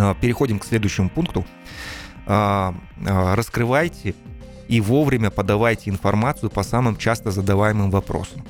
А, 0.00 0.14
переходим 0.14 0.58
к 0.58 0.64
следующему 0.64 1.10
пункту. 1.10 1.44
А, 2.26 2.74
а, 3.06 3.36
раскрывайте 3.36 4.14
и 4.68 4.80
вовремя 4.80 5.30
подавайте 5.30 5.90
информацию 5.90 6.50
по 6.50 6.62
самым 6.62 6.96
часто 6.96 7.30
задаваемым 7.30 7.90
вопросам. 7.90 8.44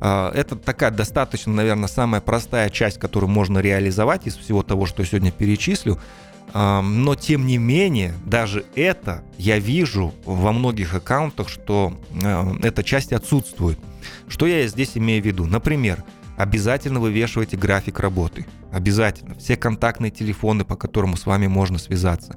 Это 0.00 0.56
такая 0.56 0.90
достаточно, 0.90 1.52
наверное, 1.52 1.88
самая 1.88 2.20
простая 2.20 2.70
часть, 2.70 2.98
которую 2.98 3.30
можно 3.30 3.58
реализовать 3.58 4.26
из 4.26 4.36
всего 4.36 4.62
того, 4.62 4.86
что 4.86 5.02
я 5.02 5.08
сегодня 5.08 5.30
перечислю. 5.30 5.98
Но 6.54 7.14
тем 7.14 7.46
не 7.46 7.58
менее, 7.58 8.14
даже 8.24 8.64
это 8.74 9.22
я 9.38 9.58
вижу 9.58 10.14
во 10.24 10.52
многих 10.52 10.94
аккаунтах, 10.94 11.48
что 11.48 11.92
эта 12.62 12.82
часть 12.82 13.12
отсутствует. 13.12 13.78
Что 14.26 14.46
я 14.46 14.66
здесь 14.66 14.92
имею 14.94 15.22
в 15.22 15.26
виду? 15.26 15.44
Например, 15.44 16.02
обязательно 16.36 16.98
вывешивайте 16.98 17.56
график 17.56 18.00
работы. 18.00 18.46
Обязательно. 18.72 19.34
Все 19.34 19.56
контактные 19.56 20.10
телефоны, 20.10 20.64
по 20.64 20.76
которым 20.76 21.16
с 21.16 21.26
вами 21.26 21.46
можно 21.46 21.78
связаться. 21.78 22.36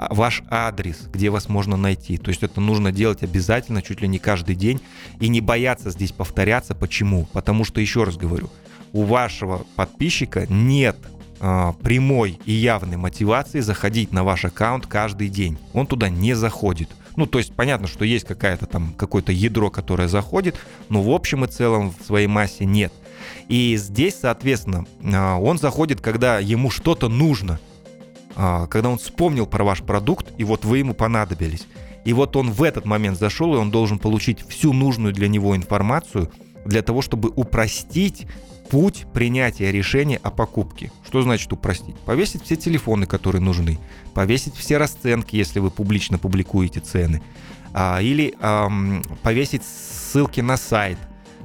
А, 0.00 0.14
ваш 0.14 0.42
адрес, 0.48 1.08
где 1.12 1.28
вас 1.28 1.50
можно 1.50 1.76
найти. 1.76 2.16
То 2.16 2.30
есть 2.30 2.42
это 2.42 2.62
нужно 2.62 2.90
делать 2.90 3.22
обязательно, 3.22 3.82
чуть 3.82 4.00
ли 4.00 4.08
не 4.08 4.18
каждый 4.18 4.54
день. 4.54 4.80
И 5.20 5.28
не 5.28 5.42
бояться 5.42 5.90
здесь 5.90 6.10
повторяться. 6.10 6.74
Почему? 6.74 7.26
Потому 7.34 7.64
что, 7.64 7.82
еще 7.82 8.04
раз 8.04 8.16
говорю, 8.16 8.48
у 8.94 9.02
вашего 9.02 9.66
подписчика 9.76 10.46
нет 10.48 10.96
э, 11.40 11.72
прямой 11.82 12.40
и 12.46 12.52
явной 12.52 12.96
мотивации 12.96 13.60
заходить 13.60 14.10
на 14.10 14.24
ваш 14.24 14.46
аккаунт 14.46 14.86
каждый 14.86 15.28
день. 15.28 15.58
Он 15.74 15.86
туда 15.86 16.08
не 16.08 16.32
заходит. 16.32 16.88
Ну, 17.16 17.26
то 17.26 17.36
есть 17.38 17.52
понятно, 17.52 17.86
что 17.86 18.06
есть 18.06 18.24
какая-то 18.24 18.64
там 18.64 18.94
какое-то 18.96 19.32
ядро, 19.32 19.68
которое 19.68 20.08
заходит, 20.08 20.56
но 20.88 21.02
в 21.02 21.10
общем 21.10 21.44
и 21.44 21.48
целом 21.48 21.92
в 21.92 22.06
своей 22.06 22.26
массе 22.26 22.64
нет. 22.64 22.90
И 23.48 23.76
здесь, 23.76 24.16
соответственно, 24.18 24.86
а, 25.04 25.36
он 25.36 25.58
заходит, 25.58 26.00
когда 26.00 26.38
ему 26.38 26.70
что-то 26.70 27.10
нужно, 27.10 27.60
когда 28.34 28.88
он 28.88 28.98
вспомнил 28.98 29.46
про 29.46 29.64
ваш 29.64 29.82
продукт, 29.82 30.32
и 30.38 30.44
вот 30.44 30.64
вы 30.64 30.78
ему 30.78 30.94
понадобились. 30.94 31.66
И 32.04 32.12
вот 32.12 32.36
он 32.36 32.50
в 32.50 32.62
этот 32.62 32.86
момент 32.86 33.18
зашел, 33.18 33.54
и 33.54 33.58
он 33.58 33.70
должен 33.70 33.98
получить 33.98 34.46
всю 34.48 34.72
нужную 34.72 35.12
для 35.12 35.28
него 35.28 35.54
информацию 35.56 36.30
для 36.64 36.82
того, 36.82 37.02
чтобы 37.02 37.30
упростить 37.34 38.26
путь 38.70 39.06
принятия 39.12 39.72
решения 39.72 40.18
о 40.22 40.30
покупке. 40.30 40.92
Что 41.04 41.22
значит 41.22 41.52
упростить? 41.52 41.96
Повесить 41.96 42.44
все 42.44 42.56
телефоны, 42.56 43.06
которые 43.06 43.42
нужны, 43.42 43.78
повесить 44.14 44.54
все 44.54 44.78
расценки, 44.78 45.36
если 45.36 45.58
вы 45.58 45.70
публично 45.70 46.18
публикуете 46.18 46.80
цены, 46.80 47.22
а, 47.72 48.00
или 48.00 48.34
ам, 48.40 49.02
повесить 49.22 49.62
ссылки 49.64 50.40
на 50.40 50.56
сайт. 50.56 50.98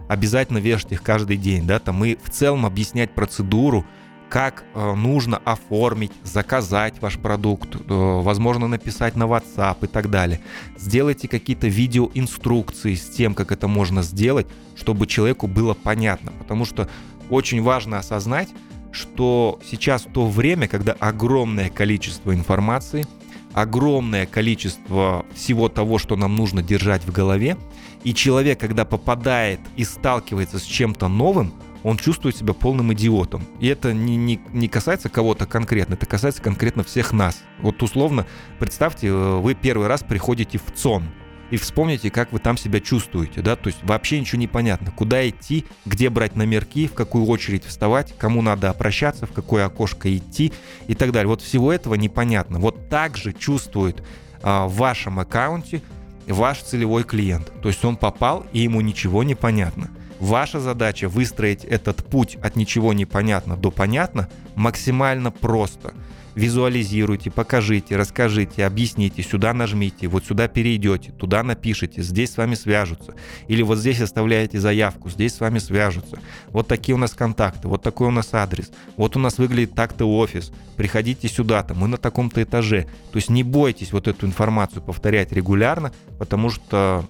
Обязательно 0.07 0.59
вешать 0.59 0.91
их 0.91 1.01
каждый 1.01 1.37
день, 1.37 1.65
да, 1.65 1.79
там 1.79 2.05
и 2.05 2.15
в 2.15 2.29
целом 2.29 2.65
объяснять 2.65 3.11
процедуру, 3.11 3.85
как 4.29 4.63
э, 4.73 4.93
нужно 4.95 5.37
оформить, 5.37 6.11
заказать 6.23 7.01
ваш 7.01 7.17
продукт, 7.17 7.75
э, 7.75 7.79
возможно, 7.87 8.67
написать 8.67 9.15
на 9.15 9.23
WhatsApp 9.23 9.77
и 9.83 9.87
так 9.87 10.09
далее. 10.09 10.41
Сделайте 10.77 11.27
какие-то 11.27 11.67
видеоинструкции 11.67 12.95
с 12.95 13.09
тем, 13.09 13.33
как 13.33 13.51
это 13.51 13.67
можно 13.67 14.01
сделать, 14.01 14.47
чтобы 14.75 15.07
человеку 15.07 15.47
было 15.47 15.73
понятно. 15.73 16.31
Потому 16.39 16.65
что 16.65 16.89
очень 17.29 17.61
важно 17.61 17.99
осознать, 17.99 18.49
что 18.91 19.59
сейчас 19.69 20.03
то 20.03 20.27
время, 20.27 20.67
когда 20.67 20.93
огромное 20.93 21.69
количество 21.69 22.33
информации, 22.33 23.05
огромное 23.53 24.25
количество 24.25 25.25
всего 25.33 25.69
того, 25.69 25.97
что 25.97 26.15
нам 26.15 26.35
нужно 26.35 26.61
держать 26.61 27.03
в 27.05 27.11
голове, 27.11 27.57
и 28.03 28.13
человек, 28.13 28.59
когда 28.59 28.85
попадает 28.85 29.59
и 29.75 29.83
сталкивается 29.83 30.59
с 30.59 30.63
чем-то 30.63 31.07
новым, 31.07 31.53
он 31.85 31.97
чувствует 31.97 32.35
себя 32.35 32.55
полным 32.55 32.91
идиотом. 32.93 33.45
И 33.59 33.67
это 33.67 33.93
не, 33.93 34.15
не, 34.15 34.41
не 34.51 34.67
касается 34.67 35.07
кого-то 35.07 35.45
конкретно, 35.45 35.93
это 35.93 36.07
касается 36.07 36.41
конкретно 36.41 36.83
всех 36.83 37.13
нас. 37.13 37.43
Вот 37.59 37.83
условно, 37.83 38.25
представьте, 38.57 39.07
э, 39.07 39.35
вы 39.39 39.53
первый 39.53 39.85
раз 39.85 40.01
приходите 40.01 40.57
в 40.57 40.73
ЦОН, 40.75 41.03
и 41.51 41.57
вспомните, 41.57 42.09
как 42.09 42.31
вы 42.31 42.39
там 42.39 42.57
себя 42.57 42.79
чувствуете, 42.79 43.41
да, 43.41 43.55
то 43.55 43.67
есть 43.67 43.77
вообще 43.83 44.19
ничего 44.19 44.39
не 44.39 44.47
понятно, 44.47 44.89
куда 44.89 45.29
идти, 45.29 45.65
где 45.85 46.09
брать 46.09 46.35
номерки, 46.35 46.87
в 46.87 46.93
какую 46.95 47.27
очередь 47.27 47.63
вставать, 47.63 48.17
кому 48.17 48.41
надо 48.41 48.71
обращаться, 48.71 49.27
в 49.27 49.31
какое 49.31 49.67
окошко 49.67 50.11
идти 50.17 50.53
и 50.87 50.95
так 50.95 51.11
далее. 51.11 51.27
Вот 51.27 51.43
всего 51.43 51.71
этого 51.71 51.93
непонятно. 51.93 52.57
Вот 52.57 52.89
так 52.89 53.15
же 53.15 53.31
чувствует 53.31 54.03
а, 54.41 54.65
в 54.65 54.73
вашем 54.73 55.19
аккаунте 55.19 55.83
ваш 56.25 56.63
целевой 56.63 57.03
клиент. 57.03 57.51
То 57.61 57.67
есть 57.69 57.85
он 57.85 57.95
попал, 57.95 58.47
и 58.53 58.61
ему 58.61 58.81
ничего 58.81 59.21
не 59.21 59.35
понятно. 59.35 59.91
Ваша 60.19 60.59
задача 60.59 61.09
выстроить 61.09 61.65
этот 61.65 62.05
путь 62.05 62.37
от 62.41 62.55
ничего 62.55 62.93
не 62.93 63.05
понятно 63.05 63.57
до 63.57 63.71
понятно 63.71 64.29
максимально 64.55 65.31
просто– 65.31 65.93
визуализируйте, 66.35 67.31
покажите, 67.31 67.95
расскажите, 67.95 68.65
объясните, 68.65 69.23
сюда 69.23 69.53
нажмите, 69.53 70.07
вот 70.07 70.25
сюда 70.25 70.47
перейдете, 70.47 71.11
туда 71.11 71.41
напишите, 71.41 72.03
здесь 72.03 72.33
с 72.33 72.37
вами 72.37 72.55
свяжутся. 72.55 73.15
Или 73.47 73.61
вот 73.61 73.77
здесь 73.79 74.01
оставляете 74.01 74.59
заявку, 74.59 75.09
здесь 75.09 75.35
с 75.35 75.39
вами 75.39 75.59
свяжутся. 75.59 76.19
Вот 76.49 76.67
такие 76.67 76.93
у 76.93 76.97
нас 76.97 77.13
контакты, 77.13 77.67
вот 77.67 77.81
такой 77.81 78.09
у 78.09 78.11
нас 78.11 78.33
адрес, 78.33 78.71
вот 78.97 79.15
у 79.15 79.19
нас 79.19 79.37
выглядит 79.37 79.73
так-то 79.73 80.05
офис, 80.05 80.51
приходите 80.75 81.27
сюда-то, 81.27 81.73
мы 81.73 81.87
на 81.87 81.97
таком-то 81.97 82.43
этаже. 82.43 82.87
То 83.11 83.17
есть 83.17 83.29
не 83.29 83.43
бойтесь 83.43 83.93
вот 83.93 84.07
эту 84.07 84.25
информацию 84.25 84.81
повторять 84.81 85.31
регулярно, 85.31 85.93
потому 86.19 86.49
что 86.49 87.05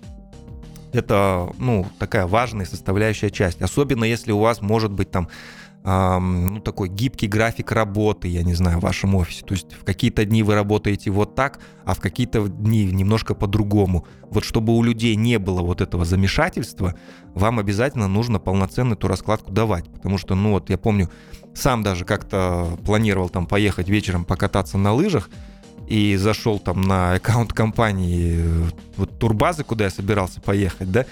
это, 0.95 1.49
ну, 1.57 1.85
такая 1.99 2.27
важная 2.27 2.65
составляющая 2.65 3.29
часть. 3.29 3.61
Особенно 3.61 4.03
если 4.03 4.31
у 4.31 4.39
вас 4.39 4.61
может 4.61 4.91
быть 4.91 5.11
там 5.11 5.29
ну, 5.85 6.61
такой 6.61 6.89
гибкий 6.89 7.27
график 7.27 7.71
работы, 7.71 8.27
я 8.27 8.41
не 8.41 8.55
знаю, 8.55 8.79
в 8.79 8.81
вашем 8.81 9.13
офисе. 9.13 9.45
То 9.45 9.53
есть 9.53 9.71
в 9.73 9.83
какие-то 9.83 10.25
дни 10.25 10.41
вы 10.41 10.55
работаете 10.55 11.11
вот 11.11 11.35
так, 11.35 11.59
а 11.83 11.93
в 11.93 11.99
какие-то 11.99 12.47
дни 12.47 12.85
немножко 12.85 13.35
по-другому. 13.35 14.07
Вот 14.31 14.43
чтобы 14.43 14.75
у 14.75 14.81
людей 14.81 15.15
не 15.15 15.37
было 15.37 15.61
вот 15.61 15.81
этого 15.81 16.03
замешательства, 16.03 16.95
вам 17.35 17.59
обязательно 17.59 18.07
нужно 18.07 18.39
полноценную 18.39 18.97
эту 18.97 19.07
раскладку 19.07 19.51
давать. 19.51 19.87
Потому 19.91 20.17
что, 20.17 20.33
ну 20.33 20.53
вот 20.53 20.71
я 20.71 20.79
помню, 20.79 21.11
сам 21.53 21.83
даже 21.83 22.03
как-то 22.03 22.67
планировал 22.83 23.29
там 23.29 23.45
поехать 23.45 23.87
вечером 23.87 24.25
покататься 24.25 24.79
на 24.79 24.91
лыжах, 24.91 25.29
и 25.87 26.15
зашел 26.15 26.59
там 26.59 26.81
на 26.81 27.13
аккаунт 27.13 27.53
компании 27.53 28.43
вот 28.97 29.17
турбазы, 29.19 29.63
куда 29.63 29.85
я 29.85 29.89
собирался 29.89 30.41
поехать, 30.41 30.91
да, 30.91 31.05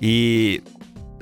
и 0.00 0.62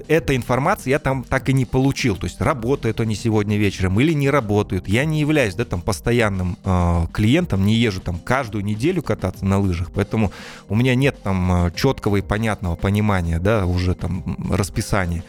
эта 0.09 0.37
информация 0.37 0.93
я 0.93 0.99
там 0.99 1.25
так 1.25 1.49
и 1.49 1.53
не 1.53 1.65
получил. 1.65 2.17
То 2.17 2.27
есть 2.27 2.41
работают 2.41 3.01
они 3.01 3.15
сегодня 3.15 3.57
вечером 3.57 3.99
или 4.01 4.13
не 4.13 4.31
работают. 4.31 4.89
Я 4.89 5.05
не 5.05 5.21
являюсь 5.21 5.55
да, 5.55 5.65
там, 5.65 5.81
постоянным 5.81 6.59
э, 6.65 7.07
клиентом, 7.13 7.65
не 7.65 7.75
езжу 7.75 8.01
там 8.01 8.19
каждую 8.19 8.65
неделю 8.65 9.03
кататься 9.03 9.45
на 9.45 9.59
лыжах, 9.59 9.91
поэтому 9.93 10.33
у 10.69 10.77
меня 10.77 10.95
нет 10.95 11.17
там 11.23 11.73
четкого 11.75 12.17
и 12.17 12.23
понятного 12.23 12.77
понимания, 12.77 13.39
да, 13.39 13.67
уже 13.67 13.95
там 13.95 14.37
расписания. 14.51 15.25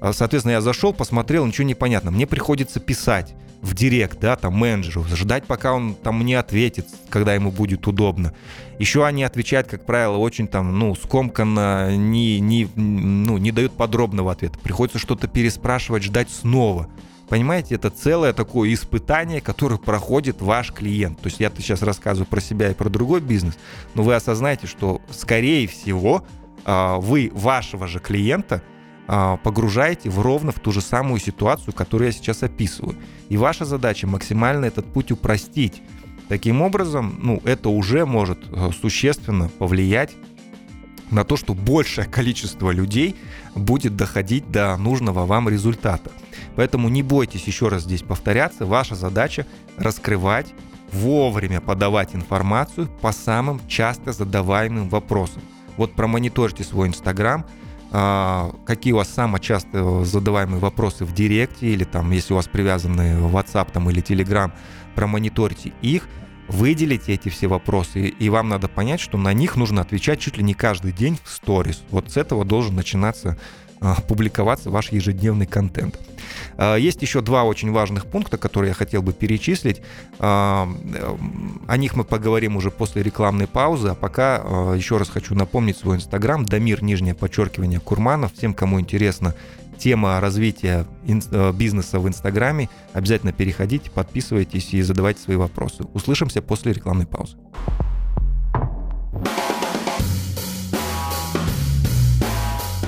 А, 0.00 0.12
соответственно, 0.12 0.52
я 0.52 0.60
зашел, 0.60 0.92
посмотрел, 0.92 1.46
ничего 1.46 1.66
не 1.66 1.74
понятно. 1.74 2.10
Мне 2.10 2.26
приходится 2.26 2.80
писать 2.80 3.34
в 3.62 3.74
директ, 3.74 4.18
да, 4.20 4.36
там, 4.36 4.54
менеджеру, 4.54 5.04
ждать, 5.04 5.44
пока 5.44 5.74
он 5.74 5.94
там 5.94 6.20
мне 6.20 6.38
ответит, 6.38 6.86
когда 7.08 7.34
ему 7.34 7.50
будет 7.50 7.86
удобно. 7.86 8.32
Еще 8.78 9.04
они 9.04 9.22
отвечают, 9.22 9.68
как 9.68 9.84
правило, 9.84 10.16
очень 10.16 10.48
там, 10.48 10.78
ну, 10.78 10.94
скомканно, 10.94 11.94
не, 11.96 12.40
не, 12.40 12.68
ну, 12.74 13.36
не 13.38 13.52
дают 13.52 13.72
подробного 13.72 14.32
ответа. 14.32 14.58
Приходится 14.58 14.98
что-то 14.98 15.28
переспрашивать, 15.28 16.02
ждать 16.02 16.30
снова. 16.30 16.88
Понимаете, 17.28 17.76
это 17.76 17.90
целое 17.90 18.32
такое 18.32 18.72
испытание, 18.72 19.40
которое 19.40 19.78
проходит 19.78 20.40
ваш 20.40 20.72
клиент. 20.72 21.20
То 21.20 21.26
есть 21.28 21.38
я 21.38 21.52
сейчас 21.56 21.82
рассказываю 21.82 22.26
про 22.26 22.40
себя 22.40 22.70
и 22.70 22.74
про 22.74 22.88
другой 22.88 23.20
бизнес, 23.20 23.56
но 23.94 24.02
вы 24.02 24.14
осознаете, 24.14 24.66
что, 24.66 25.00
скорее 25.10 25.68
всего, 25.68 26.24
а, 26.64 26.96
вы 26.96 27.30
вашего 27.34 27.86
же 27.86 28.00
клиента– 28.00 28.62
погружаете 29.42 30.08
в 30.08 30.20
ровно 30.20 30.52
в 30.52 30.60
ту 30.60 30.70
же 30.70 30.80
самую 30.80 31.18
ситуацию, 31.18 31.74
которую 31.74 32.06
я 32.06 32.12
сейчас 32.12 32.44
описываю. 32.44 32.96
И 33.28 33.36
ваша 33.36 33.64
задача 33.64 34.06
максимально 34.06 34.66
этот 34.66 34.86
путь 34.86 35.10
упростить. 35.10 35.82
Таким 36.28 36.62
образом, 36.62 37.18
ну, 37.20 37.42
это 37.44 37.70
уже 37.70 38.06
может 38.06 38.38
э, 38.52 38.70
существенно 38.80 39.48
повлиять 39.48 40.12
на 41.10 41.24
то, 41.24 41.36
что 41.36 41.54
большее 41.54 42.06
количество 42.06 42.70
людей 42.70 43.16
будет 43.56 43.96
доходить 43.96 44.48
до 44.50 44.76
нужного 44.76 45.26
вам 45.26 45.48
результата. 45.48 46.12
Поэтому 46.54 46.88
не 46.88 47.02
бойтесь 47.02 47.48
еще 47.48 47.66
раз 47.66 47.82
здесь 47.82 48.02
повторяться. 48.02 48.64
Ваша 48.64 48.94
задача 48.94 49.44
раскрывать, 49.76 50.54
вовремя 50.92 51.60
подавать 51.60 52.14
информацию 52.14 52.88
по 53.00 53.10
самым 53.10 53.60
часто 53.66 54.12
задаваемым 54.12 54.88
вопросам. 54.88 55.42
Вот 55.76 55.94
промониторьте 55.94 56.62
свой 56.62 56.86
Инстаграм, 56.86 57.44
а, 57.44 57.50
какие 57.90 58.92
у 58.92 58.96
вас 58.96 59.08
самые 59.08 59.42
часто 59.42 60.04
задаваемые 60.04 60.60
вопросы 60.60 61.04
в 61.04 61.12
Директе 61.12 61.66
или 61.68 61.84
там, 61.84 62.10
если 62.12 62.32
у 62.32 62.36
вас 62.36 62.46
привязаны 62.46 63.18
WhatsApp 63.20 63.72
там, 63.72 63.90
или 63.90 64.02
Telegram, 64.02 64.52
промониторьте 64.94 65.72
их, 65.82 66.08
выделите 66.48 67.14
эти 67.14 67.28
все 67.28 67.46
вопросы, 67.46 68.08
и 68.08 68.28
вам 68.28 68.48
надо 68.48 68.68
понять, 68.68 69.00
что 69.00 69.18
на 69.18 69.32
них 69.32 69.56
нужно 69.56 69.82
отвечать 69.82 70.20
чуть 70.20 70.36
ли 70.36 70.44
не 70.44 70.54
каждый 70.54 70.92
день 70.92 71.18
в 71.24 71.30
сторис. 71.30 71.82
Вот 71.90 72.10
с 72.10 72.16
этого 72.16 72.44
должен 72.44 72.74
начинаться 72.74 73.30
а, 73.30 73.38
публиковаться 74.06 74.70
ваш 74.70 74.92
ежедневный 74.92 75.46
контент. 75.46 75.98
А, 76.56 76.76
есть 76.76 77.02
еще 77.02 77.20
два 77.20 77.44
очень 77.44 77.72
важных 77.72 78.06
пункта, 78.06 78.36
которые 78.36 78.70
я 78.70 78.74
хотел 78.74 79.02
бы 79.02 79.12
перечислить. 79.12 79.82
А, 80.18 80.68
о 81.66 81.76
них 81.76 81.96
мы 81.96 82.04
поговорим 82.04 82.56
уже 82.56 82.70
после 82.70 83.02
рекламной 83.02 83.46
паузы, 83.46 83.88
а 83.88 83.94
пока 83.94 84.36
еще 84.74 84.98
раз 84.98 85.08
хочу 85.08 85.34
напомнить 85.34 85.78
свой 85.78 85.96
инстаграм 85.96 86.44
Дамир, 86.44 86.82
нижнее 86.82 87.14
подчеркивание, 87.14 87.80
Курманов. 87.80 88.32
Всем, 88.34 88.54
кому 88.54 88.80
интересна 88.80 89.34
тема 89.78 90.20
развития 90.20 90.86
бизнеса 91.54 92.00
в 92.00 92.06
Инстаграме, 92.06 92.68
обязательно 92.92 93.32
переходите, 93.32 93.90
подписывайтесь 93.90 94.74
и 94.74 94.82
задавайте 94.82 95.22
свои 95.22 95.36
вопросы. 95.36 95.84
Услышимся 95.94 96.42
после 96.42 96.74
рекламной 96.74 97.06
паузы. 97.06 97.38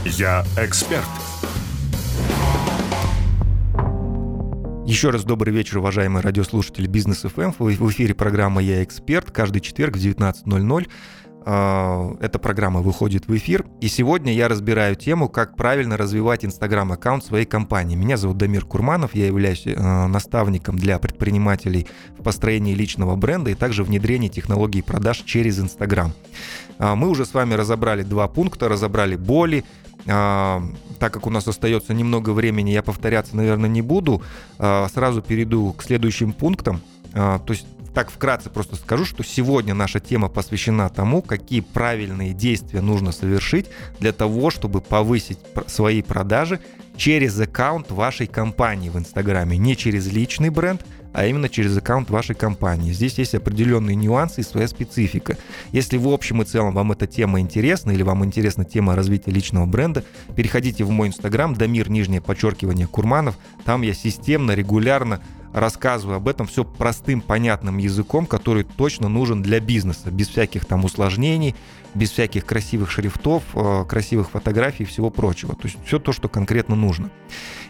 Я 0.04 0.44
эксперт. 0.56 1.04
Еще 4.84 5.10
раз 5.10 5.22
добрый 5.22 5.54
вечер, 5.54 5.78
уважаемые 5.78 6.22
радиослушатели 6.22 6.88
Бизнес 6.88 7.20
ФМ. 7.20 7.52
В 7.56 7.90
эфире 7.90 8.12
программа 8.12 8.60
«Я 8.62 8.82
эксперт». 8.82 9.30
Каждый 9.30 9.60
четверг 9.60 9.96
в 9.96 10.00
19.00 10.00 10.88
а, 11.44 12.16
эта 12.20 12.38
программа 12.38 12.80
выходит 12.80 13.26
в 13.26 13.36
эфир. 13.36 13.64
И 13.80 13.88
сегодня 13.88 14.32
я 14.32 14.48
разбираю 14.48 14.96
тему, 14.96 15.28
как 15.28 15.56
правильно 15.56 15.96
развивать 15.96 16.44
Инстаграм-аккаунт 16.44 17.24
своей 17.24 17.46
компании. 17.46 17.96
Меня 17.96 18.16
зовут 18.16 18.38
Дамир 18.38 18.64
Курманов, 18.64 19.14
я 19.14 19.26
являюсь 19.26 19.66
э, 19.66 20.06
наставником 20.06 20.78
для 20.78 20.98
предпринимателей 20.98 21.86
в 22.18 22.22
построении 22.22 22.74
личного 22.74 23.16
бренда 23.16 23.50
и 23.50 23.54
также 23.54 23.82
внедрении 23.84 24.28
технологий 24.28 24.82
продаж 24.82 25.22
через 25.24 25.58
Инстаграм. 25.58 26.12
А, 26.78 26.94
мы 26.94 27.08
уже 27.08 27.24
с 27.24 27.34
вами 27.34 27.54
разобрали 27.54 28.02
два 28.02 28.28
пункта, 28.28 28.68
разобрали 28.68 29.16
боли, 29.16 29.64
так 30.04 31.12
как 31.12 31.26
у 31.26 31.30
нас 31.30 31.46
остается 31.46 31.94
немного 31.94 32.30
времени, 32.30 32.70
я 32.70 32.82
повторяться, 32.82 33.36
наверное, 33.36 33.68
не 33.68 33.82
буду. 33.82 34.22
А, 34.58 34.88
сразу 34.92 35.22
перейду 35.22 35.72
к 35.72 35.82
следующим 35.82 36.32
пунктам. 36.32 36.80
А, 37.14 37.38
то 37.38 37.52
есть 37.52 37.66
так 37.94 38.10
вкратце 38.10 38.48
просто 38.48 38.76
скажу, 38.76 39.04
что 39.04 39.22
сегодня 39.22 39.74
наша 39.74 40.00
тема 40.00 40.28
посвящена 40.28 40.88
тому, 40.88 41.22
какие 41.22 41.60
правильные 41.60 42.32
действия 42.32 42.80
нужно 42.80 43.12
совершить 43.12 43.66
для 44.00 44.12
того, 44.12 44.50
чтобы 44.50 44.80
повысить 44.80 45.38
свои 45.66 46.02
продажи 46.02 46.60
через 46.96 47.38
аккаунт 47.38 47.90
вашей 47.90 48.26
компании 48.26 48.88
в 48.88 48.98
Инстаграме, 48.98 49.58
не 49.58 49.76
через 49.76 50.06
личный 50.06 50.48
бренд, 50.48 50.82
а 51.12 51.26
именно 51.26 51.48
через 51.48 51.76
аккаунт 51.76 52.10
вашей 52.10 52.34
компании. 52.34 52.92
Здесь 52.92 53.18
есть 53.18 53.34
определенные 53.34 53.96
нюансы 53.96 54.40
и 54.40 54.44
своя 54.44 54.68
специфика. 54.68 55.36
Если 55.72 55.96
в 55.96 56.08
общем 56.08 56.42
и 56.42 56.44
целом 56.44 56.74
вам 56.74 56.92
эта 56.92 57.06
тема 57.06 57.40
интересна 57.40 57.90
или 57.90 58.02
вам 58.02 58.24
интересна 58.24 58.64
тема 58.64 58.96
развития 58.96 59.30
личного 59.30 59.66
бренда, 59.66 60.04
переходите 60.36 60.84
в 60.84 60.90
мой 60.90 61.08
инстаграм, 61.08 61.54
Дамир, 61.54 61.90
нижнее 61.90 62.20
подчеркивание, 62.20 62.86
Курманов. 62.86 63.36
Там 63.64 63.82
я 63.82 63.94
системно, 63.94 64.52
регулярно 64.52 65.20
рассказываю 65.52 66.16
об 66.16 66.28
этом 66.28 66.46
все 66.46 66.64
простым, 66.64 67.20
понятным 67.20 67.78
языком, 67.78 68.26
который 68.26 68.64
точно 68.64 69.08
нужен 69.08 69.42
для 69.42 69.60
бизнеса, 69.60 70.10
без 70.10 70.28
всяких 70.28 70.64
там 70.64 70.84
усложнений, 70.84 71.54
без 71.94 72.10
всяких 72.10 72.46
красивых 72.46 72.90
шрифтов, 72.90 73.42
э, 73.54 73.84
красивых 73.86 74.30
фотографий 74.30 74.84
и 74.84 74.86
всего 74.86 75.10
прочего. 75.10 75.54
То 75.54 75.64
есть 75.64 75.76
все 75.84 75.98
то, 75.98 76.12
что 76.12 76.28
конкретно 76.28 76.74
нужно. 76.74 77.10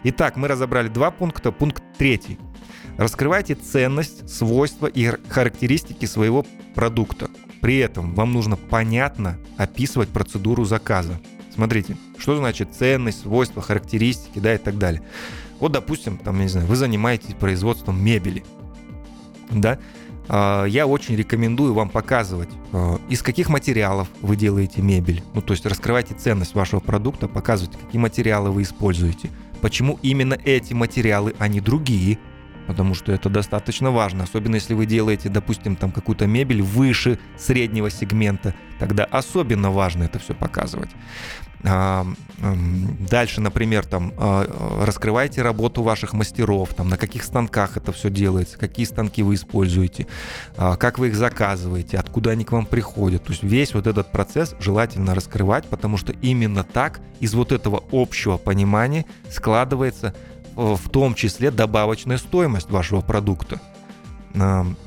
Итак, 0.04 0.36
мы 0.36 0.49
разобрали 0.49 0.88
два 0.88 1.10
пункта. 1.10 1.50
Пункт 1.50 1.82
третий. 1.99 2.38
Раскрывайте 2.97 3.55
ценность, 3.55 4.28
свойства 4.28 4.87
и 4.87 5.11
характеристики 5.28 6.07
своего 6.07 6.45
продукта. 6.75 7.31
При 7.61 7.78
этом 7.78 8.15
вам 8.15 8.33
нужно 8.33 8.57
понятно 8.57 9.39
описывать 9.57 10.09
процедуру 10.09 10.65
заказа. 10.65 11.21
Смотрите, 11.55 11.97
что 12.19 12.37
значит 12.37 12.75
ценность, 12.75 13.23
свойства, 13.23 13.63
характеристики, 13.63 14.39
да, 14.39 14.55
и 14.55 14.59
так 14.59 14.78
далее. 14.78 15.02
Вот, 15.61 15.73
допустим, 15.73 16.19
там, 16.19 16.41
не 16.41 16.49
знаю, 16.49 16.67
вы 16.67 16.76
занимаетесь 16.76 17.35
производством 17.35 18.02
мебели, 18.02 18.45
да, 19.50 19.78
а, 20.28 20.65
я 20.65 20.87
очень 20.87 21.15
рекомендую 21.15 21.75
вам 21.75 21.89
показывать, 21.89 22.49
а, 22.73 22.99
из 23.09 23.23
каких 23.23 23.49
материалов 23.49 24.09
вы 24.23 24.37
делаете 24.37 24.83
мебель. 24.83 25.23
Ну, 25.35 25.43
то 25.43 25.52
есть 25.52 25.65
раскрывайте 25.67 26.15
ценность 26.15 26.55
вашего 26.55 26.81
продукта, 26.81 27.28
показывайте, 27.28 27.78
какие 27.78 28.00
материалы 28.00 28.50
вы 28.50 28.63
используете, 28.63 29.31
почему 29.61 29.99
именно 30.02 30.37
эти 30.45 30.73
материалы, 30.73 31.35
а 31.39 31.49
не 31.49 31.61
другие– 31.61 32.19
потому 32.66 32.94
что 32.94 33.12
это 33.12 33.28
достаточно 33.28 33.90
важно, 33.90 34.25
особенно 34.25 34.56
если 34.56 34.75
вы 34.75 34.86
делаете, 34.86 35.28
допустим, 35.28 35.76
там 35.76 35.92
какую-то 35.92 36.26
мебель 36.26 36.62
выше 36.62 37.18
среднего 37.38 37.90
сегмента, 37.90 38.54
тогда 38.78 39.04
особенно 39.04 39.70
важно 39.70 40.04
это 40.04 40.18
все 40.18 40.34
показывать. 40.34 40.90
А, 41.64 42.04
дальше, 43.08 43.40
например, 43.40 43.86
там 43.86 44.12
а, 44.16 44.84
раскрывайте 44.84 45.42
работу 45.42 45.82
ваших 45.82 46.12
мастеров, 46.12 46.75
там 46.75 46.88
на 46.88 46.96
каких 46.96 47.22
станках 47.22 47.76
это 47.76 47.92
все 47.92 48.10
делается, 48.10 48.58
какие 48.58 48.84
станки 48.84 49.22
вы 49.22 49.34
используете, 49.34 50.08
а, 50.56 50.76
как 50.76 50.98
вы 50.98 51.08
их 51.08 51.14
заказываете, 51.14 51.98
откуда 51.98 52.30
они 52.30 52.44
к 52.44 52.52
вам 52.52 52.66
приходят. 52.66 53.25
То 53.25 53.32
есть 53.32 53.44
весь 53.44 53.75
вот 53.75 53.86
этот 53.86 54.10
процесс 54.10 54.56
желательно 54.58 55.14
раскрывать, 55.14 55.66
потому 55.66 55.96
что 55.96 56.12
именно 56.20 56.64
так 56.64 57.00
из 57.20 57.34
вот 57.34 57.52
этого 57.52 57.84
общего 57.92 58.38
понимания 58.38 59.06
складывается 59.30 60.14
в 60.56 60.88
том 60.91 61.15
числе 61.15 61.50
добавочная 61.50 62.19
стоимость 62.19 62.71
вашего 62.71 63.00
продукта, 63.00 63.60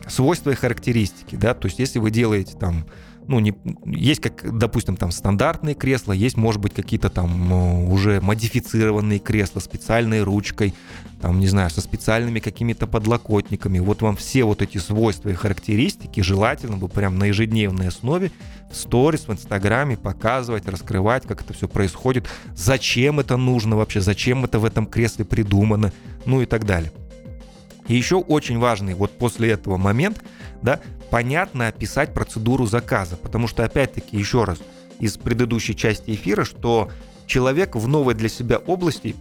свойства 0.08 0.52
и 0.52 0.56
характеристики, 0.56 1.36
да, 1.36 1.54
то 1.54 1.68
есть 1.68 1.80
если 1.80 2.00
вы 2.00 2.12
делаете 2.12 2.58
там 2.58 2.86
ну, 3.28 3.40
не, 3.40 3.56
есть, 3.86 4.22
как, 4.22 4.58
допустим, 4.58 4.98
там 4.98 5.12
стандартные 5.12 5.76
кресла, 5.76 6.14
есть, 6.14 6.38
может 6.38 6.62
быть, 6.62 6.74
какие-то 6.74 7.10
там 7.10 7.52
э, 7.52 7.92
уже 7.92 8.22
модифицированные 8.22 9.20
кресла 9.20 9.60
специальной 9.60 10.24
ручкой, 10.24 10.74
там, 11.22 11.40
не 11.40 11.48
знаю, 11.48 11.70
со 11.70 11.82
специальными 11.82 12.40
какими-то 12.40 12.88
подлокотниками. 12.88 13.80
Вот 13.80 14.02
вам 14.02 14.16
все 14.16 14.44
вот 14.44 14.62
эти 14.62 14.78
свойства 14.78 15.30
и 15.30 15.34
характеристики 15.34 16.22
желательно 16.22 16.78
бы 16.78 16.88
прям 16.88 17.18
на 17.18 17.26
ежедневной 17.26 17.88
основе 17.88 18.32
в 18.72 18.76
сторис, 18.76 19.28
в 19.28 19.32
инстаграме 19.32 19.98
показывать, 19.98 20.68
раскрывать, 20.68 21.24
как 21.26 21.42
это 21.42 21.54
все 21.54 21.68
происходит, 21.68 22.28
зачем 22.56 23.20
это 23.20 23.38
нужно 23.38 23.76
вообще, 23.76 24.02
зачем 24.02 24.46
это 24.46 24.60
в 24.60 24.66
этом 24.66 24.86
кресле 24.86 25.26
придумано, 25.26 25.92
ну 26.26 26.42
и 26.42 26.46
так 26.46 26.66
далее. 26.66 26.92
И 27.88 27.96
еще 27.96 28.16
очень 28.16 28.58
важный 28.58 28.94
вот 28.96 29.12
после 29.18 29.52
этого 29.52 29.78
момент, 29.78 30.24
да, 30.62 30.80
понятно 31.10 31.68
описать 31.68 32.14
процедуру 32.14 32.66
заказа, 32.66 33.18
потому 33.18 33.48
что, 33.48 33.64
опять-таки, 33.64 34.18
еще 34.18 34.44
раз, 34.44 34.60
из 35.00 35.18
предыдущей 35.18 35.76
части 35.76 36.12
эфира, 36.12 36.46
что 36.46 36.90
человек 37.26 37.76
в 37.76 37.88
новой 37.88 38.14
для 38.14 38.30
себя 38.30 38.58
области, 38.58 39.16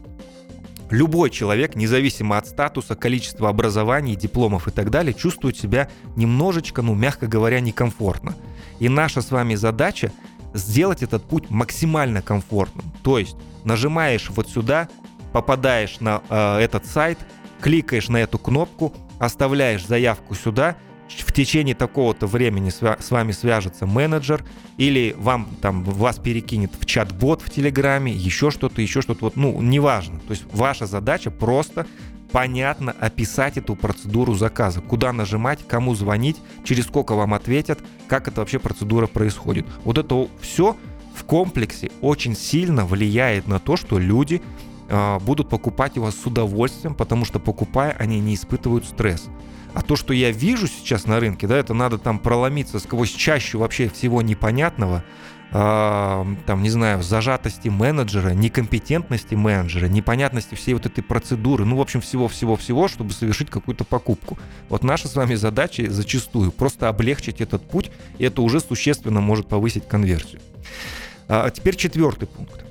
любой 0.91 1.31
человек, 1.31 1.75
независимо 1.75 2.39
от 2.39 2.47
статуса, 2.47 2.95
количества 2.95 3.49
образований, 3.49 4.17
дипломов 4.17 4.69
и 4.69 4.71
так 4.71 4.91
далее, 4.91 5.15
чувствует 5.15 5.57
себя 5.57 5.89
немножечко, 6.17 6.83
ну, 6.83 6.95
мягко 6.95 7.27
говоря, 7.27 7.61
некомфортно. 7.61 8.35
И 8.79 8.89
наша 8.89 9.21
с 9.21 9.31
вами 9.31 9.55
задача 9.55 10.13
сделать 10.53 11.03
этот 11.03 11.25
путь 11.25 11.51
максимально 11.51 12.23
комфортным. 12.23 12.93
То 13.03 13.19
есть 13.19 13.37
нажимаешь 13.65 14.31
вот 14.31 14.49
сюда, 14.49 14.89
попадаешь 15.33 16.01
на 16.01 16.23
э, 16.29 16.59
этот 16.59 16.87
сайт, 16.87 17.19
кликаешь 17.61 18.09
на 18.09 18.19
эту 18.19 18.39
кнопку, 18.39 18.95
оставляешь 19.19 19.87
заявку 19.87 20.35
сюда, 20.35 20.77
в 21.23 21.33
течение 21.33 21.75
такого-то 21.75 22.27
времени 22.27 22.71
с 22.71 23.11
вами 23.11 23.33
свяжется 23.33 23.87
менеджер, 23.87 24.45
или 24.77 25.15
вам 25.19 25.49
там 25.61 25.85
вас 25.85 26.19
перекинет 26.19 26.73
в 26.79 26.87
чат-бот 26.87 27.43
в 27.43 27.51
Телеграме, 27.51 28.13
еще 28.13 28.51
что-то, 28.51 28.83
еще 28.83 29.03
что-то, 29.03 29.27
вот, 29.27 29.37
ну, 29.37 29.61
неважно. 29.61 30.19
То 30.21 30.31
есть 30.33 30.45
ваша 30.53 30.87
задача 30.87 31.31
просто 31.31 31.87
понятно 32.33 32.93
описать 32.99 33.57
эту 33.59 33.77
процедуру 33.77 34.35
заказа, 34.35 34.81
куда 34.81 35.13
нажимать, 35.13 35.61
кому 35.69 35.95
звонить, 35.95 36.37
через 36.65 36.87
сколько 36.87 37.15
вам 37.15 37.33
ответят, 37.33 37.79
как 38.09 38.27
эта 38.27 38.41
вообще 38.41 38.59
процедура 38.59 39.07
происходит. 39.07 39.67
Вот 39.85 39.99
это 39.99 40.29
все 40.41 40.77
в 41.15 41.23
комплексе 41.25 41.93
очень 42.01 42.35
сильно 42.35 42.85
влияет 42.85 43.47
на 43.47 43.61
то, 43.61 43.77
что 43.77 44.01
люди 44.01 44.43
будут 45.23 45.49
покупать 45.49 45.97
его 45.97 46.11
с 46.11 46.27
удовольствием, 46.27 46.95
потому 46.95 47.25
что 47.25 47.39
покупая, 47.39 47.97
они 47.99 48.21
не 48.21 48.35
испытывают 48.35 48.85
стресс. 48.85 49.29
А 49.73 49.83
то, 49.83 49.97
что 49.97 50.13
я 50.13 50.31
вижу 50.31 50.69
сейчас 50.69 51.07
на 51.07 51.19
рынке, 51.19 51.47
да, 51.47 51.57
это 51.57 51.75
надо 51.75 51.99
там 51.99 52.19
проломиться 52.21 52.79
сквозь 52.79 53.11
чащу 53.11 53.59
вообще 53.59 53.89
всего 53.89 54.23
непонятного, 54.23 55.03
там, 55.51 56.63
не 56.63 56.71
знаю, 56.71 57.03
зажатости 57.03 57.69
менеджера, 57.69 58.31
некомпетентности 58.31 59.35
менеджера, 59.37 59.87
непонятности 59.87 60.57
всей 60.57 60.75
вот 60.75 60.87
этой 60.87 61.03
процедуры, 61.03 61.65
ну, 61.65 61.77
в 61.77 61.81
общем, 61.81 62.01
всего-всего-всего, 62.01 62.89
чтобы 62.89 63.13
совершить 63.13 63.51
какую-то 63.51 63.85
покупку. 63.85 64.37
Вот 64.69 64.83
наша 64.83 65.07
с 65.07 65.15
вами 65.15 65.37
задача 65.37 65.89
зачастую 65.91 66.51
просто 66.51 66.89
облегчить 66.89 67.41
этот 67.41 67.69
путь, 67.69 67.93
и 68.19 68.25
это 68.25 68.43
уже 68.43 68.59
существенно 68.61 69.21
может 69.21 69.47
повысить 69.47 69.87
конверсию. 69.87 70.41
А 71.29 71.51
теперь 71.51 71.77
четвертый 71.77 72.27
пункт. 72.27 72.65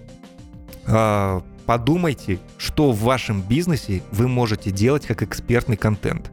Подумайте, 1.65 2.39
что 2.57 2.91
в 2.91 3.01
вашем 3.01 3.41
бизнесе 3.41 4.01
вы 4.11 4.27
можете 4.27 4.71
делать 4.71 5.05
как 5.05 5.23
экспертный 5.23 5.77
контент. 5.77 6.31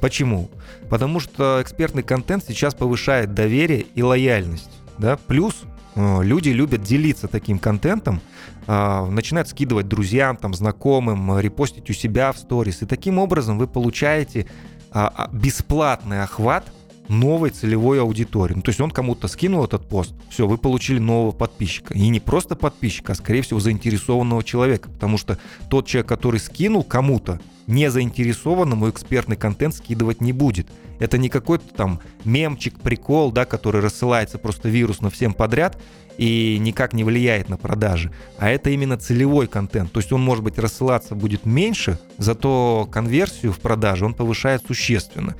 Почему? 0.00 0.50
Потому 0.88 1.20
что 1.20 1.60
экспертный 1.60 2.02
контент 2.02 2.44
сейчас 2.46 2.74
повышает 2.74 3.34
доверие 3.34 3.86
и 3.94 4.02
лояльность. 4.02 4.70
Да? 4.98 5.16
Плюс 5.26 5.62
э, 5.94 6.22
люди 6.22 6.48
любят 6.48 6.82
делиться 6.82 7.28
таким 7.28 7.58
контентом, 7.58 8.20
э, 8.66 9.06
начинают 9.06 9.48
скидывать 9.48 9.88
друзьям, 9.88 10.36
там, 10.36 10.54
знакомым, 10.54 11.38
репостить 11.38 11.88
у 11.90 11.92
себя 11.92 12.32
в 12.32 12.38
сторис. 12.38 12.82
И 12.82 12.86
таким 12.86 13.18
образом 13.18 13.58
вы 13.58 13.68
получаете 13.68 14.46
а, 14.90 15.12
а, 15.14 15.28
бесплатный 15.32 16.22
охват– 16.22 16.64
новой 17.08 17.50
целевой 17.50 18.00
аудитории. 18.00 18.54
Ну, 18.54 18.62
то 18.62 18.70
есть 18.70 18.80
он 18.80 18.90
кому-то 18.90 19.28
скинул 19.28 19.64
этот 19.64 19.86
пост, 19.86 20.14
все, 20.30 20.46
вы 20.46 20.58
получили 20.58 20.98
нового 20.98 21.32
подписчика. 21.32 21.94
И 21.94 22.08
не 22.08 22.20
просто 22.20 22.56
подписчика, 22.56 23.12
а, 23.12 23.14
скорее 23.14 23.42
всего, 23.42 23.60
заинтересованного 23.60 24.42
человека. 24.42 24.88
Потому 24.88 25.18
что 25.18 25.38
тот 25.68 25.86
человек, 25.86 26.08
который 26.08 26.40
скинул 26.40 26.82
кому-то, 26.82 27.40
не 27.66 27.90
заинтересованному 27.90 28.90
экспертный 28.90 29.36
контент 29.36 29.74
скидывать 29.74 30.20
не 30.20 30.32
будет. 30.32 30.68
Это 30.98 31.18
не 31.18 31.28
какой-то 31.28 31.64
там 31.74 32.00
мемчик, 32.24 32.78
прикол, 32.80 33.32
да, 33.32 33.44
который 33.44 33.80
рассылается 33.80 34.38
просто 34.38 34.68
вирусно 34.68 35.10
всем 35.10 35.34
подряд 35.34 35.76
и 36.18 36.58
никак 36.60 36.92
не 36.92 37.04
влияет 37.04 37.48
на 37.48 37.56
продажи, 37.56 38.12
а 38.38 38.50
это 38.50 38.70
именно 38.70 38.96
целевой 38.96 39.46
контент. 39.46 39.92
То 39.92 40.00
есть 40.00 40.12
он, 40.12 40.22
может 40.22 40.44
быть, 40.44 40.58
рассылаться 40.58 41.14
будет 41.14 41.46
меньше, 41.46 41.98
зато 42.18 42.88
конверсию 42.90 43.52
в 43.52 43.58
продаже 43.58 44.04
он 44.04 44.14
повышает 44.14 44.62
существенно. 44.66 45.36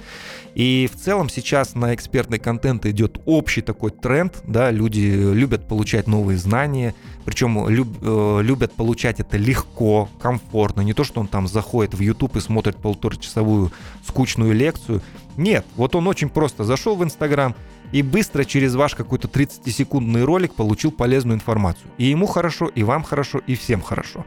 И 0.54 0.88
в 0.92 1.00
целом 1.00 1.30
сейчас 1.30 1.74
на 1.74 1.94
экспертный 1.94 2.38
контент 2.38 2.85
идет 2.85 3.20
общий 3.24 3.62
такой 3.62 3.90
тренд, 3.90 4.42
да, 4.46 4.70
люди 4.70 5.00
любят 5.00 5.66
получать 5.66 6.06
новые 6.06 6.37
знания, 6.37 6.94
причем 7.24 7.68
люб, 7.68 7.88
э, 8.02 8.40
любят 8.42 8.72
получать 8.72 9.18
это 9.20 9.38
легко, 9.38 10.11
комфортно, 10.20 10.82
не 10.82 10.92
то, 10.92 11.04
что 11.04 11.20
он 11.20 11.28
там 11.28 11.48
заходит 11.48 11.94
в 11.94 12.00
YouTube 12.12 12.37
и 12.37 12.40
смотрит 12.40 12.77
полуторачасовую 12.77 13.72
скучную 14.07 14.55
лекцию. 14.55 15.03
Нет, 15.37 15.64
вот 15.77 15.94
он 15.94 16.07
очень 16.07 16.29
просто 16.29 16.64
зашел 16.64 16.96
в 16.96 17.05
Инстаграм, 17.05 17.55
и 17.92 18.03
быстро 18.03 18.44
через 18.44 18.75
ваш 18.75 18.94
какой-то 18.94 19.29
30-секундный 19.29 20.25
ролик 20.25 20.55
получил 20.55 20.90
полезную 20.90 21.37
информацию. 21.37 21.90
И 21.98 22.05
ему 22.07 22.27
хорошо, 22.27 22.66
и 22.68 22.83
вам 22.83 23.03
хорошо, 23.03 23.40
и 23.46 23.55
всем 23.55 23.83
хорошо. 23.83 24.25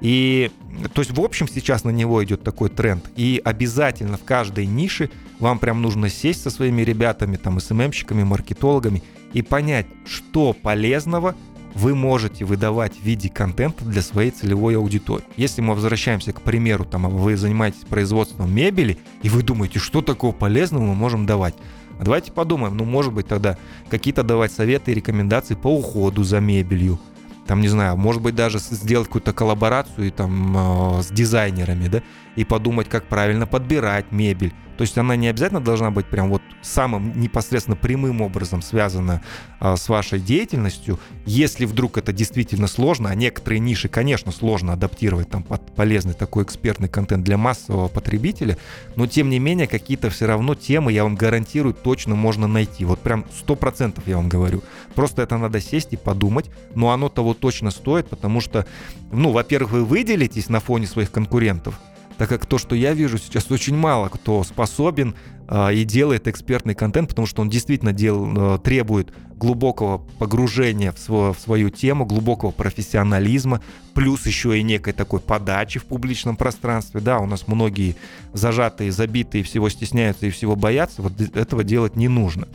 И 0.00 0.52
то 0.94 1.00
есть 1.00 1.10
в 1.10 1.20
общем 1.20 1.48
сейчас 1.48 1.82
на 1.82 1.90
него 1.90 2.22
идет 2.24 2.44
такой 2.44 2.70
тренд. 2.70 3.10
И 3.16 3.42
обязательно 3.44 4.16
в 4.16 4.24
каждой 4.24 4.66
нише 4.66 5.10
вам 5.40 5.58
прям 5.58 5.82
нужно 5.82 6.08
сесть 6.08 6.42
со 6.42 6.50
своими 6.50 6.82
ребятами, 6.82 7.36
там, 7.36 7.58
СММщиками, 7.60 8.22
маркетологами 8.22 9.02
и 9.32 9.42
понять, 9.42 9.86
что 10.06 10.52
полезного 10.52 11.34
вы 11.74 11.94
можете 11.94 12.44
выдавать 12.44 12.96
в 12.96 13.02
виде 13.02 13.28
контента 13.28 13.84
для 13.84 14.02
своей 14.02 14.30
целевой 14.30 14.76
аудитории. 14.76 15.24
Если 15.36 15.60
мы 15.60 15.74
возвращаемся 15.74 16.32
к 16.32 16.42
примеру, 16.42 16.84
там, 16.84 17.08
вы 17.08 17.36
занимаетесь 17.36 17.84
производством 17.84 18.54
мебели, 18.54 18.98
и 19.22 19.28
вы 19.28 19.42
думаете, 19.42 19.78
что 19.78 20.02
такого 20.02 20.32
полезного 20.32 20.82
мы 20.84 20.94
можем 20.94 21.26
давать, 21.26 21.54
а 21.98 22.04
давайте 22.04 22.32
подумаем, 22.32 22.76
ну, 22.76 22.84
может 22.84 23.12
быть, 23.12 23.26
тогда 23.26 23.58
какие-то 23.88 24.22
давать 24.22 24.52
советы 24.52 24.92
и 24.92 24.94
рекомендации 24.94 25.54
по 25.54 25.68
уходу 25.68 26.22
за 26.22 26.40
мебелью. 26.40 26.98
Там, 27.46 27.62
не 27.62 27.68
знаю, 27.68 27.96
может 27.96 28.20
быть, 28.20 28.34
даже 28.34 28.58
сделать 28.58 29.06
какую-то 29.06 29.32
коллаборацию 29.32 30.12
там, 30.12 30.98
э, 30.98 31.02
с 31.02 31.08
дизайнерами, 31.08 31.88
да, 31.88 32.02
и 32.38 32.44
подумать, 32.44 32.88
как 32.88 33.08
правильно 33.08 33.48
подбирать 33.48 34.12
мебель. 34.12 34.54
То 34.76 34.82
есть 34.82 34.96
она 34.96 35.16
не 35.16 35.26
обязательно 35.26 35.60
должна 35.60 35.90
быть 35.90 36.06
прям 36.06 36.30
вот 36.30 36.40
самым 36.62 37.20
непосредственно 37.20 37.76
прямым 37.76 38.20
образом 38.20 38.62
связана 38.62 39.22
а, 39.58 39.74
с 39.76 39.88
вашей 39.88 40.20
деятельностью. 40.20 41.00
Если 41.26 41.64
вдруг 41.64 41.98
это 41.98 42.12
действительно 42.12 42.68
сложно, 42.68 43.10
а 43.10 43.16
некоторые 43.16 43.58
ниши, 43.58 43.88
конечно, 43.88 44.30
сложно 44.30 44.74
адаптировать 44.74 45.28
там 45.28 45.42
под 45.42 45.74
полезный 45.74 46.14
такой 46.14 46.44
экспертный 46.44 46.88
контент 46.88 47.24
для 47.24 47.36
массового 47.36 47.88
потребителя, 47.88 48.56
но 48.94 49.08
тем 49.08 49.30
не 49.30 49.40
менее 49.40 49.66
какие-то 49.66 50.08
все 50.10 50.26
равно 50.26 50.54
темы, 50.54 50.92
я 50.92 51.02
вам 51.02 51.16
гарантирую, 51.16 51.74
точно 51.74 52.14
можно 52.14 52.46
найти. 52.46 52.84
Вот 52.84 53.00
прям 53.00 53.24
сто 53.36 53.56
процентов 53.56 54.04
я 54.06 54.14
вам 54.14 54.28
говорю. 54.28 54.62
Просто 54.94 55.22
это 55.22 55.38
надо 55.38 55.60
сесть 55.60 55.92
и 55.92 55.96
подумать, 55.96 56.52
но 56.76 56.92
оно 56.92 57.08
того 57.08 57.34
точно 57.34 57.72
стоит, 57.72 58.08
потому 58.08 58.40
что, 58.40 58.64
ну, 59.10 59.32
во-первых, 59.32 59.72
вы 59.72 59.84
выделитесь 59.84 60.48
на 60.48 60.60
фоне 60.60 60.86
своих 60.86 61.10
конкурентов, 61.10 61.80
так 62.18 62.28
как 62.28 62.46
то, 62.46 62.58
что 62.58 62.74
я 62.74 62.92
вижу 62.92 63.16
сейчас, 63.16 63.50
очень 63.50 63.76
мало 63.76 64.08
кто 64.08 64.42
способен 64.42 65.14
э, 65.46 65.74
и 65.74 65.84
делает 65.84 66.26
экспертный 66.26 66.74
контент, 66.74 67.08
потому 67.08 67.26
что 67.26 67.42
он 67.42 67.48
действительно 67.48 67.92
дел, 67.92 68.56
э, 68.56 68.58
требует 68.58 69.12
глубокого 69.36 69.98
погружения 70.18 70.90
в, 70.90 70.98
свой, 70.98 71.32
в 71.32 71.38
свою 71.38 71.70
тему, 71.70 72.04
глубокого 72.04 72.50
профессионализма, 72.50 73.62
плюс 73.94 74.26
еще 74.26 74.58
и 74.58 74.64
некой 74.64 74.92
такой 74.92 75.20
подачи 75.20 75.78
в 75.78 75.84
публичном 75.84 76.36
пространстве. 76.36 77.00
Да, 77.00 77.20
у 77.20 77.26
нас 77.26 77.46
многие 77.46 77.94
зажатые, 78.32 78.90
забитые, 78.90 79.44
всего 79.44 79.68
стесняются 79.68 80.26
и 80.26 80.30
всего 80.30 80.56
боятся, 80.56 81.02
вот 81.02 81.20
этого 81.20 81.62
делать 81.62 81.94
не 81.94 82.08
нужно. 82.08 82.48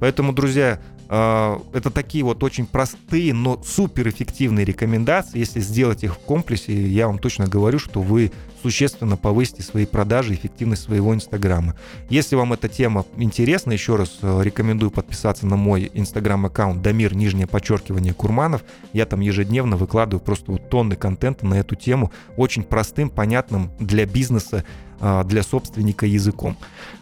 Поэтому, 0.00 0.32
друзья, 0.32 0.80
это 1.08 1.90
такие 1.90 2.22
вот 2.22 2.42
очень 2.42 2.66
простые, 2.66 3.32
но 3.32 3.62
суперэффективные 3.62 4.66
рекомендации. 4.66 5.38
Если 5.38 5.60
сделать 5.60 6.04
их 6.04 6.14
в 6.14 6.18
комплексе, 6.18 6.86
я 6.86 7.06
вам 7.06 7.18
точно 7.18 7.46
говорю, 7.46 7.78
что 7.78 8.02
вы 8.02 8.30
существенно 8.62 9.16
повысите 9.16 9.62
свои 9.62 9.86
продажи, 9.86 10.34
эффективность 10.34 10.82
своего 10.82 11.14
Инстаграма. 11.14 11.76
Если 12.10 12.36
вам 12.36 12.52
эта 12.52 12.68
тема 12.68 13.06
интересна, 13.16 13.72
еще 13.72 13.96
раз 13.96 14.18
э, 14.20 14.40
рекомендую 14.42 14.90
подписаться 14.90 15.46
на 15.46 15.56
мой 15.56 15.90
Инстаграм-аккаунт 15.94 16.82
Дамир, 16.82 17.14
нижнее 17.14 17.46
подчеркивание, 17.46 18.12
Курманов. 18.12 18.62
Я 18.92 19.06
там 19.06 19.20
ежедневно 19.20 19.76
выкладываю 19.76 20.22
просто 20.22 20.52
вот 20.52 20.68
тонны 20.68 20.96
контента 20.96 21.46
на 21.46 21.54
эту 21.54 21.74
тему, 21.74 22.12
очень 22.36 22.64
простым, 22.64 23.08
понятным 23.08 23.70
для 23.78 24.04
бизнеса, 24.04 24.64
а, 25.00 25.24
для 25.24 25.42
собственника 25.42 26.04
языком. 26.06 26.56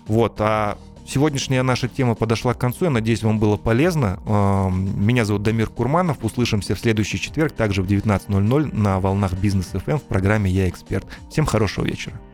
Вот, 0.06 0.36
а 0.40 0.78
Сегодняшняя 1.08 1.62
наша 1.62 1.86
тема 1.88 2.14
подошла 2.14 2.52
к 2.52 2.58
концу. 2.58 2.86
Я 2.86 2.90
надеюсь, 2.90 3.22
вам 3.22 3.38
было 3.38 3.56
полезно. 3.56 4.18
Меня 4.26 5.24
зовут 5.24 5.42
Дамир 5.42 5.68
Курманов. 5.68 6.18
Услышимся 6.22 6.74
в 6.74 6.80
следующий 6.80 7.20
четверг, 7.20 7.52
также 7.52 7.82
в 7.82 7.86
19.00 7.86 8.74
на 8.76 8.98
волнах 8.98 9.34
Бизнес 9.34 9.70
FM 9.72 9.98
в 9.98 10.02
программе 10.02 10.50
«Я 10.50 10.68
эксперт». 10.68 11.06
Всем 11.30 11.46
хорошего 11.46 11.84
вечера. 11.84 12.20